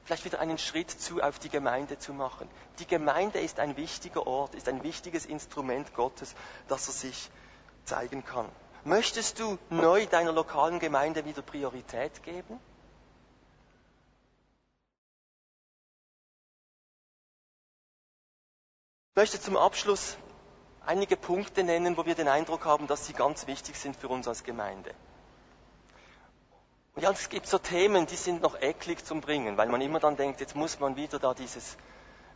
vielleicht 0.05 0.25
wieder 0.25 0.41
einen 0.41 0.59
Schritt 0.59 0.91
zu 0.91 1.21
auf 1.23 1.39
die 1.39 1.51
Gemeinde 1.51 1.99
zu 1.99 2.15
machen. 2.15 2.49
Die 2.79 2.87
Gemeinde 2.87 3.41
ist 3.41 3.61
ein 3.61 3.77
wichtiger 3.77 4.27
Ort, 4.27 4.55
ist 4.55 4.69
ein 4.69 4.83
wichtiges 4.83 5.27
Instrument 5.27 5.95
Gottes, 5.95 6.35
dass 6.69 6.89
er 6.89 6.95
sich 6.95 7.31
zeigen 7.85 8.25
kann. 8.25 8.49
Möchtest 8.85 9.39
du 9.39 9.59
neu 9.71 10.07
deiner 10.07 10.33
lokalen 10.33 10.79
Gemeinde 10.79 11.25
wieder 11.25 11.43
Priorität 11.43 12.23
geben? 12.23 12.61
Ich 19.11 19.17
möchte 19.17 19.41
zum 19.41 19.57
Abschluss 19.57 20.17
einige 20.87 21.17
Punkte 21.17 21.65
nennen, 21.65 21.97
wo 21.97 22.07
wir 22.07 22.15
den 22.15 22.29
Eindruck 22.29 22.65
haben, 22.65 22.87
dass 22.87 23.07
sie 23.07 23.13
ganz 23.13 23.47
wichtig 23.47 23.77
sind 23.77 23.97
für 23.97 24.09
uns 24.09 24.29
als 24.29 24.45
Gemeinde. 24.45 24.95
Und 26.95 27.03
ja, 27.03 27.11
es 27.11 27.29
gibt 27.29 27.47
so 27.47 27.59
Themen, 27.59 28.07
die 28.07 28.17
sind 28.17 28.43
noch 28.43 28.61
eklig 28.61 29.05
zum 29.05 29.21
Bringen, 29.21 29.57
weil 29.57 29.69
man 29.69 29.81
immer 29.81 30.01
dann 30.01 30.17
denkt, 30.17 30.41
jetzt 30.41 30.57
muss 30.57 30.81
man 30.81 30.97
wieder 30.97 31.19
da 31.19 31.35
dieses 31.35 31.77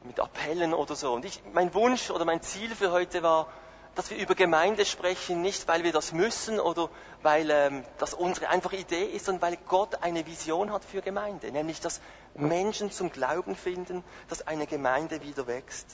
mit 0.04 0.20
Appellen 0.20 0.74
oder 0.74 0.94
so. 0.94 1.12
Und 1.12 1.24
ich, 1.24 1.40
mein 1.52 1.72
Wunsch 1.74 2.10
oder 2.10 2.24
mein 2.24 2.42
Ziel 2.42 2.74
für 2.74 2.90
heute 2.90 3.22
war, 3.22 3.46
dass 3.94 4.10
wir 4.10 4.16
über 4.16 4.34
Gemeinde 4.34 4.84
sprechen, 4.86 5.42
nicht 5.42 5.68
weil 5.68 5.84
wir 5.84 5.92
das 5.92 6.12
müssen 6.12 6.58
oder 6.58 6.88
weil 7.22 7.50
ähm, 7.50 7.84
das 7.98 8.14
unsere 8.14 8.48
einfache 8.48 8.76
Idee 8.76 9.04
ist, 9.04 9.26
sondern 9.26 9.42
weil 9.42 9.58
Gott 9.68 10.02
eine 10.02 10.26
Vision 10.26 10.72
hat 10.72 10.84
für 10.84 11.02
Gemeinde, 11.02 11.52
nämlich 11.52 11.80
dass 11.80 12.00
Menschen 12.34 12.90
zum 12.90 13.12
Glauben 13.12 13.54
finden, 13.54 14.02
dass 14.28 14.46
eine 14.46 14.66
Gemeinde 14.66 15.20
wieder 15.22 15.46
wächst. 15.46 15.86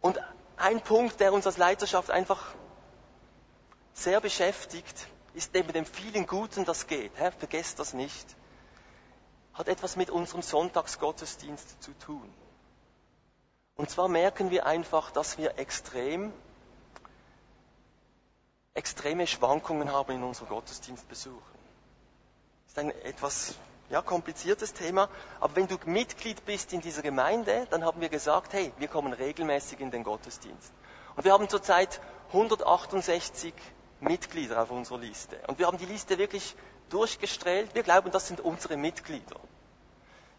Und 0.00 0.18
ein 0.56 0.80
Punkt, 0.80 1.20
der 1.20 1.32
uns 1.32 1.46
als 1.46 1.58
Leiterschaft 1.58 2.10
einfach 2.10 2.54
sehr 3.92 4.20
beschäftigt, 4.20 5.08
ist 5.34 5.52
neben 5.52 5.72
dem 5.72 5.84
vielen 5.84 6.26
Guten, 6.26 6.64
das 6.64 6.86
geht, 6.86 7.12
Herr, 7.16 7.32
vergesst 7.32 7.78
das 7.78 7.92
nicht, 7.92 8.26
hat 9.52 9.68
etwas 9.68 9.96
mit 9.96 10.10
unserem 10.10 10.42
Sonntagsgottesdienst 10.42 11.82
zu 11.82 11.92
tun. 11.98 12.32
Und 13.74 13.90
zwar 13.90 14.08
merken 14.08 14.50
wir 14.50 14.64
einfach, 14.64 15.10
dass 15.10 15.36
wir 15.36 15.58
extrem, 15.58 16.32
extreme 18.76 19.26
Schwankungen 19.26 19.92
haben 19.92 20.12
in 20.12 20.22
unserer 20.22 20.46
Gottesdienstbesuchen. 20.46 21.56
Das 22.64 22.72
ist 22.72 22.78
ein 22.78 22.90
etwas 23.02 23.54
ja, 23.90 24.02
kompliziertes 24.02 24.72
Thema. 24.72 25.08
Aber 25.40 25.56
wenn 25.56 25.66
du 25.66 25.76
Mitglied 25.86 26.44
bist 26.44 26.72
in 26.72 26.80
dieser 26.80 27.02
Gemeinde, 27.02 27.66
dann 27.70 27.84
haben 27.84 28.00
wir 28.00 28.08
gesagt, 28.08 28.52
hey, 28.52 28.72
wir 28.78 28.88
kommen 28.88 29.12
regelmäßig 29.12 29.80
in 29.80 29.90
den 29.90 30.04
Gottesdienst. 30.04 30.72
Und 31.16 31.24
wir 31.24 31.32
haben 31.32 31.48
zurzeit 31.48 32.00
168 32.28 33.54
Mitglieder 34.00 34.62
auf 34.62 34.70
unserer 34.70 34.98
Liste. 34.98 35.38
Und 35.46 35.58
wir 35.58 35.66
haben 35.66 35.78
die 35.78 35.86
Liste 35.86 36.18
wirklich 36.18 36.54
durchgestrahlt. 36.90 37.74
Wir 37.74 37.82
glauben, 37.82 38.10
das 38.10 38.28
sind 38.28 38.40
unsere 38.40 38.76
Mitglieder. 38.76 39.36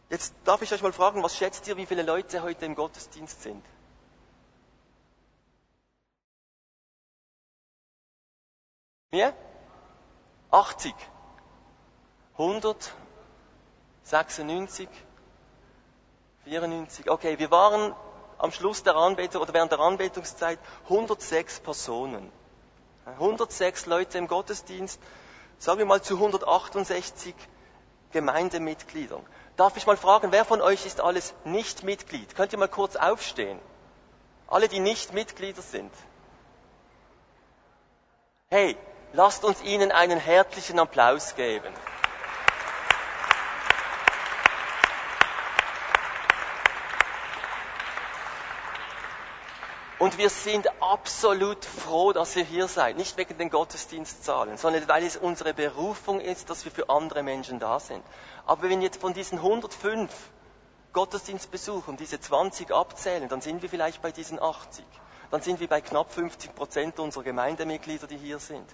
Jetzt 0.10 0.34
darf 0.46 0.62
ich 0.62 0.72
euch 0.72 0.82
mal 0.82 0.94
fragen, 0.94 1.24
was 1.24 1.36
schätzt 1.36 1.68
ihr, 1.68 1.76
wie 1.76 1.86
viele 1.86 2.04
Leute 2.04 2.42
heute 2.42 2.66
im 2.66 2.76
Gottesdienst 2.76 3.42
sind? 3.42 3.66
Mehr? 9.18 9.34
80. 10.52 10.94
100. 12.38 12.94
96, 14.04 14.88
94. 16.46 17.10
Okay, 17.10 17.40
wir 17.40 17.50
waren 17.50 17.96
am 18.38 18.52
Schluss 18.52 18.84
der 18.84 18.96
Anbetung 18.96 19.42
oder 19.42 19.54
während 19.56 19.72
der 19.72 19.80
Anbetungszeit 19.80 20.60
106 20.84 21.62
Personen. 21.62 22.32
106 23.06 23.88
Leute 23.88 24.20
im 24.20 24.28
Gottesdienst, 24.28 25.02
sagen 25.58 25.80
wir 25.80 25.88
mal 25.88 26.02
zu 26.04 26.14
168 26.14 27.34
Gemeindemitgliedern. 28.12 29.26
Darf 29.56 29.78
ich 29.78 29.88
mal 29.88 29.98
fragen, 29.98 30.32
wer 30.32 30.46
von 30.46 30.62
euch 30.62 30.86
ist 30.86 31.02
alles 31.02 31.34
nicht 31.44 31.84
Mitglied? 31.84 32.36
Könnt 32.36 32.54
ihr 32.54 32.60
mal 32.60 32.70
kurz 32.70 32.96
aufstehen? 32.96 33.60
Alle, 34.48 34.70
die 34.70 34.80
nicht 34.80 35.12
Mitglieder 35.12 35.64
sind. 35.64 35.92
Hey, 38.50 38.78
lasst 39.14 39.44
uns 39.44 39.62
ihnen 39.62 39.92
einen 39.92 40.20
herzlichen 40.20 40.80
Applaus 40.80 41.36
geben. 41.36 41.74
Und 50.00 50.20
wir 50.20 50.30
sind 50.30 50.68
absolut 50.80 51.66
froh, 51.66 52.14
dass 52.14 52.36
ihr 52.36 52.44
hier 52.44 52.68
seid. 52.68 52.98
Nicht 52.98 53.18
wegen 53.18 53.38
den 53.40 53.50
Gottesdienstzahlen, 53.50 54.56
sondern 54.58 54.88
weil 54.88 55.04
es 55.04 55.18
unsere 55.18 55.56
Berufung 55.56 56.22
ist, 56.22 56.52
dass 56.52 56.66
wir 56.66 56.72
für 56.72 56.90
andere 56.90 57.24
Menschen 57.24 57.60
da 57.60 57.80
sind. 57.80 58.04
Aber 58.46 58.70
wenn 58.70 58.84
jetzt 58.84 59.02
von 59.02 59.14
diesen 59.14 59.40
105 59.40 60.12
Gottesdienstbesuchern 60.94 61.98
diese 61.98 62.20
20 62.20 62.72
abzählen, 62.72 63.28
dann 63.28 63.42
sind 63.42 63.64
wir 63.64 63.70
vielleicht 63.70 64.04
bei 64.04 64.12
diesen 64.12 64.40
80. 64.40 64.86
Dann 65.32 65.42
sind 65.42 65.60
wir 65.60 65.68
bei 65.68 65.82
knapp 65.82 66.12
50 66.12 66.56
Prozent 66.56 67.00
unserer 67.00 67.24
Gemeindemitglieder, 67.24 68.08
die 68.08 68.18
hier 68.18 68.40
sind. 68.40 68.66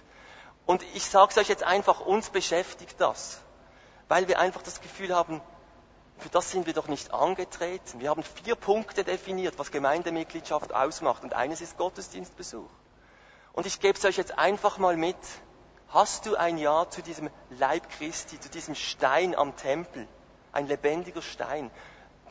Und 0.66 0.82
ich 0.94 1.04
sage 1.04 1.30
es 1.30 1.38
euch 1.38 1.48
jetzt 1.48 1.64
einfach, 1.64 2.00
uns 2.00 2.30
beschäftigt 2.30 3.00
das. 3.00 3.40
Weil 4.08 4.28
wir 4.28 4.38
einfach 4.38 4.62
das 4.62 4.80
Gefühl 4.80 5.14
haben, 5.14 5.40
für 6.18 6.28
das 6.28 6.50
sind 6.50 6.66
wir 6.66 6.74
doch 6.74 6.88
nicht 6.88 7.12
angetreten. 7.12 8.00
Wir 8.00 8.10
haben 8.10 8.22
vier 8.22 8.54
Punkte 8.54 9.04
definiert, 9.04 9.58
was 9.58 9.70
Gemeindemitgliedschaft 9.70 10.72
ausmacht. 10.72 11.24
Und 11.24 11.34
eines 11.34 11.60
ist 11.60 11.76
Gottesdienstbesuch. 11.76 12.70
Und 13.52 13.66
ich 13.66 13.80
gebe 13.80 13.98
es 13.98 14.04
euch 14.04 14.16
jetzt 14.16 14.38
einfach 14.38 14.78
mal 14.78 14.96
mit. 14.96 15.16
Hast 15.88 16.26
du 16.26 16.36
ein 16.36 16.58
Ja 16.58 16.88
zu 16.88 17.02
diesem 17.02 17.30
Leib 17.50 17.88
Christi, 17.90 18.40
zu 18.40 18.48
diesem 18.48 18.74
Stein 18.74 19.34
am 19.34 19.56
Tempel? 19.56 20.08
Ein 20.52 20.66
lebendiger 20.66 21.22
Stein. 21.22 21.70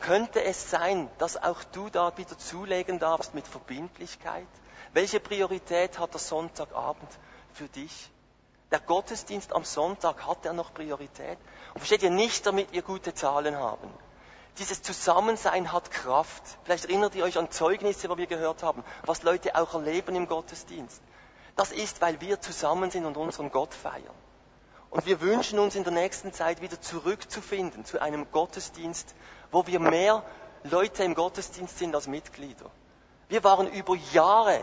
Könnte 0.04 0.44
es 0.44 0.70
sein, 0.70 1.10
dass 1.18 1.42
auch 1.42 1.64
du 1.64 1.90
da 1.90 2.18
wieder 2.18 2.38
zulegen 2.38 3.00
darfst 3.00 3.34
mit 3.34 3.48
Verbindlichkeit? 3.48 4.48
Welche 4.92 5.22
Priorität 5.22 5.98
hat 5.98 6.12
der 6.12 6.20
Sonntagabend 6.20 7.10
für 7.54 7.70
dich? 7.70 8.12
Der 8.70 8.82
Gottesdienst 8.82 9.54
am 9.54 9.64
Sonntag 9.64 10.28
hat 10.28 10.46
er 10.46 10.52
noch 10.52 10.74
Priorität. 10.74 11.38
Und 11.74 11.80
versteht 11.80 12.04
ihr 12.04 12.10
nicht, 12.10 12.46
damit 12.46 12.74
wir 12.74 12.82
gute 12.82 13.14
Zahlen 13.14 13.56
haben. 13.56 13.90
Dieses 14.58 14.82
Zusammensein 14.82 15.72
hat 15.72 15.90
Kraft. 15.90 16.44
Vielleicht 16.66 16.84
erinnert 16.84 17.16
ihr 17.16 17.24
euch 17.24 17.38
an 17.38 17.50
Zeugnisse, 17.50 18.10
wo 18.10 18.18
wir 18.18 18.28
gehört 18.28 18.62
haben, 18.62 18.84
was 19.06 19.24
Leute 19.24 19.56
auch 19.56 19.74
erleben 19.74 20.18
im 20.18 20.28
Gottesdienst. 20.28 21.02
Das 21.56 21.72
ist, 21.72 22.02
weil 22.02 22.20
wir 22.20 22.42
zusammen 22.42 22.92
sind 22.92 23.06
und 23.06 23.16
unseren 23.16 23.52
Gott 23.52 23.74
feiern. 23.74 24.23
Und 24.94 25.08
wir 25.08 25.22
wünschen 25.22 25.58
uns 25.58 25.74
in 25.74 25.84
der 25.84 25.92
nächsten 25.92 26.34
Zeit 26.34 26.62
wieder 26.62 26.80
zurückzufinden 26.80 27.84
zu 27.84 28.00
einem 28.00 28.30
Gottesdienst, 28.32 29.16
wo 29.52 29.66
wir 29.66 29.80
mehr 29.80 30.24
Leute 30.64 31.04
im 31.04 31.16
Gottesdienst 31.16 31.80
sind 31.80 31.96
als 31.96 32.06
Mitglieder. 32.06 32.70
Wir 33.28 33.44
waren 33.44 33.66
über 33.66 33.96
Jahre 34.12 34.62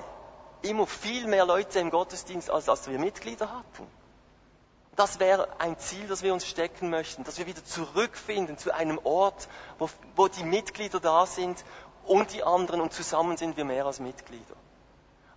immer 0.63 0.87
viel 0.87 1.27
mehr 1.27 1.45
Leute 1.47 1.81
im 1.81 1.91
Gottesdienst, 1.91 2.49
als, 2.49 2.69
als 2.69 2.89
wir 2.89 3.01
Mitglieder 3.01 3.51
hatten. 3.51 3.85
Das 4.95 5.19
wäre 5.19 5.49
ein 5.59 5.77
Ziel, 5.81 6.07
das 6.07 6.23
wir 6.23 6.33
uns 6.33 6.47
stecken 6.47 6.91
möchten, 6.91 7.25
dass 7.25 7.39
wir 7.39 7.49
wieder 7.49 7.65
zurückfinden 7.65 8.57
zu 8.57 8.73
einem 8.73 9.01
Ort, 9.03 9.49
wo, 9.81 9.91
wo 10.15 10.29
die 10.29 10.45
Mitglieder 10.45 11.01
da 11.01 11.27
sind 11.27 11.65
und 12.05 12.33
die 12.33 12.45
anderen 12.45 12.81
und 12.81 12.93
zusammen 12.93 13.37
sind 13.37 13.57
wir 13.57 13.65
mehr 13.65 13.85
als 13.85 13.99
Mitglieder. 13.99 14.55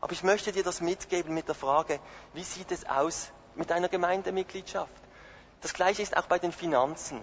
Aber 0.01 0.13
ich 0.13 0.21
möchte 0.21 0.51
dir 0.51 0.63
das 0.63 0.81
mitgeben 0.81 1.33
mit 1.33 1.47
der 1.47 1.55
Frage, 1.55 1.99
wie 2.33 2.43
sieht 2.43 2.71
es 2.71 2.87
aus 2.87 3.31
mit 3.55 3.69
deiner 3.69 3.89
Gemeindemitgliedschaft? 3.89 4.91
Das 5.61 5.73
gleiche 5.73 6.01
ist 6.01 6.17
auch 6.17 6.25
bei 6.25 6.39
den 6.39 6.51
Finanzen. 6.51 7.21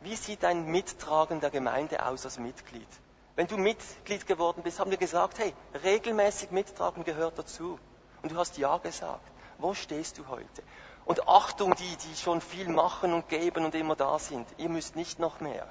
Wie 0.00 0.16
sieht 0.16 0.42
dein 0.42 0.66
Mittragen 0.66 1.40
der 1.40 1.50
Gemeinde 1.50 2.04
aus 2.04 2.24
als 2.24 2.38
Mitglied? 2.38 2.88
Wenn 3.34 3.46
du 3.46 3.56
Mitglied 3.56 4.26
geworden 4.26 4.62
bist, 4.62 4.78
haben 4.78 4.90
wir 4.90 4.98
gesagt, 4.98 5.38
hey, 5.38 5.54
regelmäßig 5.82 6.50
mittragen 6.50 7.04
gehört 7.04 7.38
dazu. 7.38 7.78
Und 8.22 8.32
du 8.32 8.36
hast 8.36 8.58
Ja 8.58 8.78
gesagt. 8.78 9.26
Wo 9.58 9.74
stehst 9.74 10.18
du 10.18 10.28
heute? 10.28 10.62
Und 11.04 11.28
Achtung, 11.28 11.74
die, 11.74 11.96
die 11.96 12.16
schon 12.16 12.40
viel 12.40 12.68
machen 12.68 13.12
und 13.12 13.28
geben 13.28 13.64
und 13.64 13.74
immer 13.74 13.96
da 13.96 14.18
sind. 14.18 14.46
Ihr 14.58 14.68
müsst 14.68 14.96
nicht 14.96 15.18
noch 15.18 15.40
mehr. 15.40 15.66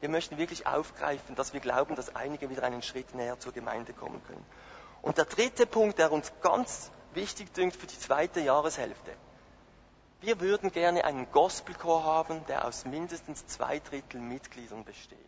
Wir 0.00 0.08
möchten 0.08 0.38
wirklich 0.38 0.66
aufgreifen, 0.66 1.34
dass 1.34 1.52
wir 1.52 1.60
glauben, 1.60 1.96
dass 1.96 2.14
einige 2.14 2.50
wieder 2.50 2.62
einen 2.62 2.82
Schritt 2.82 3.14
näher 3.14 3.38
zur 3.38 3.52
Gemeinde 3.52 3.92
kommen 3.92 4.22
können. 4.24 4.44
Und 5.02 5.18
der 5.18 5.24
dritte 5.24 5.66
Punkt, 5.66 5.98
der 5.98 6.12
uns 6.12 6.32
ganz 6.40 6.90
wichtig 7.14 7.52
dünkt 7.54 7.76
für 7.76 7.86
die 7.86 7.98
zweite 7.98 8.40
Jahreshälfte. 8.40 9.12
Wir 10.20 10.40
würden 10.40 10.72
gerne 10.72 11.04
einen 11.04 11.30
Gospelchor 11.30 12.02
haben, 12.02 12.44
der 12.46 12.64
aus 12.64 12.84
mindestens 12.84 13.46
zwei 13.46 13.78
Drittel 13.78 14.20
Mitgliedern 14.20 14.84
besteht. 14.84 15.18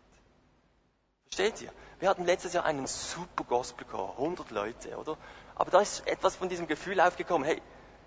Versteht 1.27 1.63
ihr? 1.63 1.73
Wir 2.01 2.09
hatten 2.09 2.25
letztes 2.25 2.55
Jahr 2.55 2.65
einen 2.65 2.89
super 2.89 3.45
Gospelchor, 3.45 4.15
100 4.19 4.51
Leute, 4.51 4.97
oder? 4.97 5.17
Aber 5.55 5.71
da 5.71 5.81
ist 5.81 6.07
etwas 6.09 6.35
von 6.35 6.49
diesem 6.49 6.67
Gefühl 6.67 7.01
aufgekommen, 7.01 7.47
hey, 7.47 7.63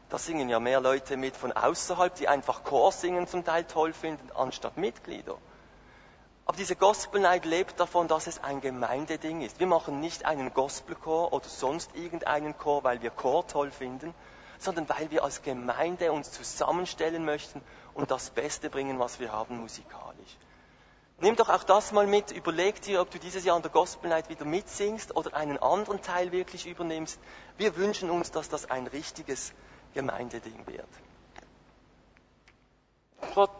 da 0.10 0.18
singen 0.18 0.50
ja 0.50 0.60
mehr 0.60 0.82
Leute 0.82 1.16
mit 1.16 1.38
von 1.38 1.54
außerhalb, 1.54 2.14
die 2.16 2.28
einfach 2.28 2.64
Chorsingen 2.64 3.28
zum 3.28 3.46
Teil 3.46 3.64
toll 3.64 3.94
finden, 3.94 4.30
anstatt 4.34 4.76
Mitglieder. 4.78 5.38
Aber 6.46 6.58
diese 6.58 6.76
Gospel 6.76 7.22
Night 7.22 7.46
lebt 7.46 7.80
davon, 7.80 8.08
dass 8.08 8.28
es 8.28 8.44
ein 8.44 8.60
Gemeindeding 8.60 9.42
ist. 9.42 9.60
Wir 9.60 9.68
machen 9.68 10.02
nicht 10.02 10.26
einen 10.26 10.54
Gospelchor 10.54 11.32
oder 11.32 11.48
sonst 11.48 11.96
irgendeinen 11.96 12.58
Chor, 12.58 12.84
weil 12.84 13.02
wir 13.02 13.12
Chor 13.12 13.48
toll 13.48 13.72
finden, 13.72 14.14
sondern 14.60 14.88
weil 14.90 15.10
wir 15.10 15.24
als 15.24 15.42
Gemeinde 15.42 16.12
uns 16.12 16.32
zusammenstellen 16.32 17.24
möchten 17.24 17.62
und 17.94 18.12
das 18.12 18.30
Beste 18.30 18.70
bringen, 18.70 19.00
was 19.00 19.20
wir 19.20 19.32
haben 19.32 19.60
musikalisch. 19.60 20.38
Nimm 21.20 21.38
doch 21.38 21.48
auch 21.48 21.64
das 21.64 21.94
mal 21.94 22.08
mit, 22.08 22.32
überleg 22.32 22.82
dir, 22.82 23.00
ob 23.00 23.12
du 23.12 23.20
dieses 23.20 23.46
Jahr 23.46 23.56
an 23.56 23.62
der 23.62 23.72
Gospel 23.72 24.10
Night 24.10 24.30
wieder 24.30 24.44
mitsingst 24.44 25.16
oder 25.16 25.34
einen 25.34 25.58
anderen 25.58 26.02
Teil 26.02 26.34
wirklich 26.34 26.66
übernimmst. 26.66 27.20
Wir 27.56 27.78
wünschen 27.78 28.10
uns, 28.10 28.32
dass 28.32 28.50
das 28.50 28.70
ein 28.70 28.88
richtiges 28.88 29.54
Gemeindeding 29.94 30.68
wird. 30.68 30.90
Gott, 33.34 33.52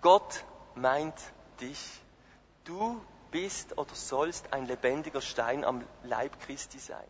Gott 0.00 0.44
meint 0.76 1.14
dich. 1.60 2.00
Du 2.64 3.04
bist 3.30 3.76
oder 3.78 3.94
sollst 3.94 4.52
ein 4.52 4.66
lebendiger 4.66 5.20
Stein 5.20 5.64
am 5.64 5.84
Leib 6.02 6.38
Christi 6.40 6.78
sein. 6.78 7.06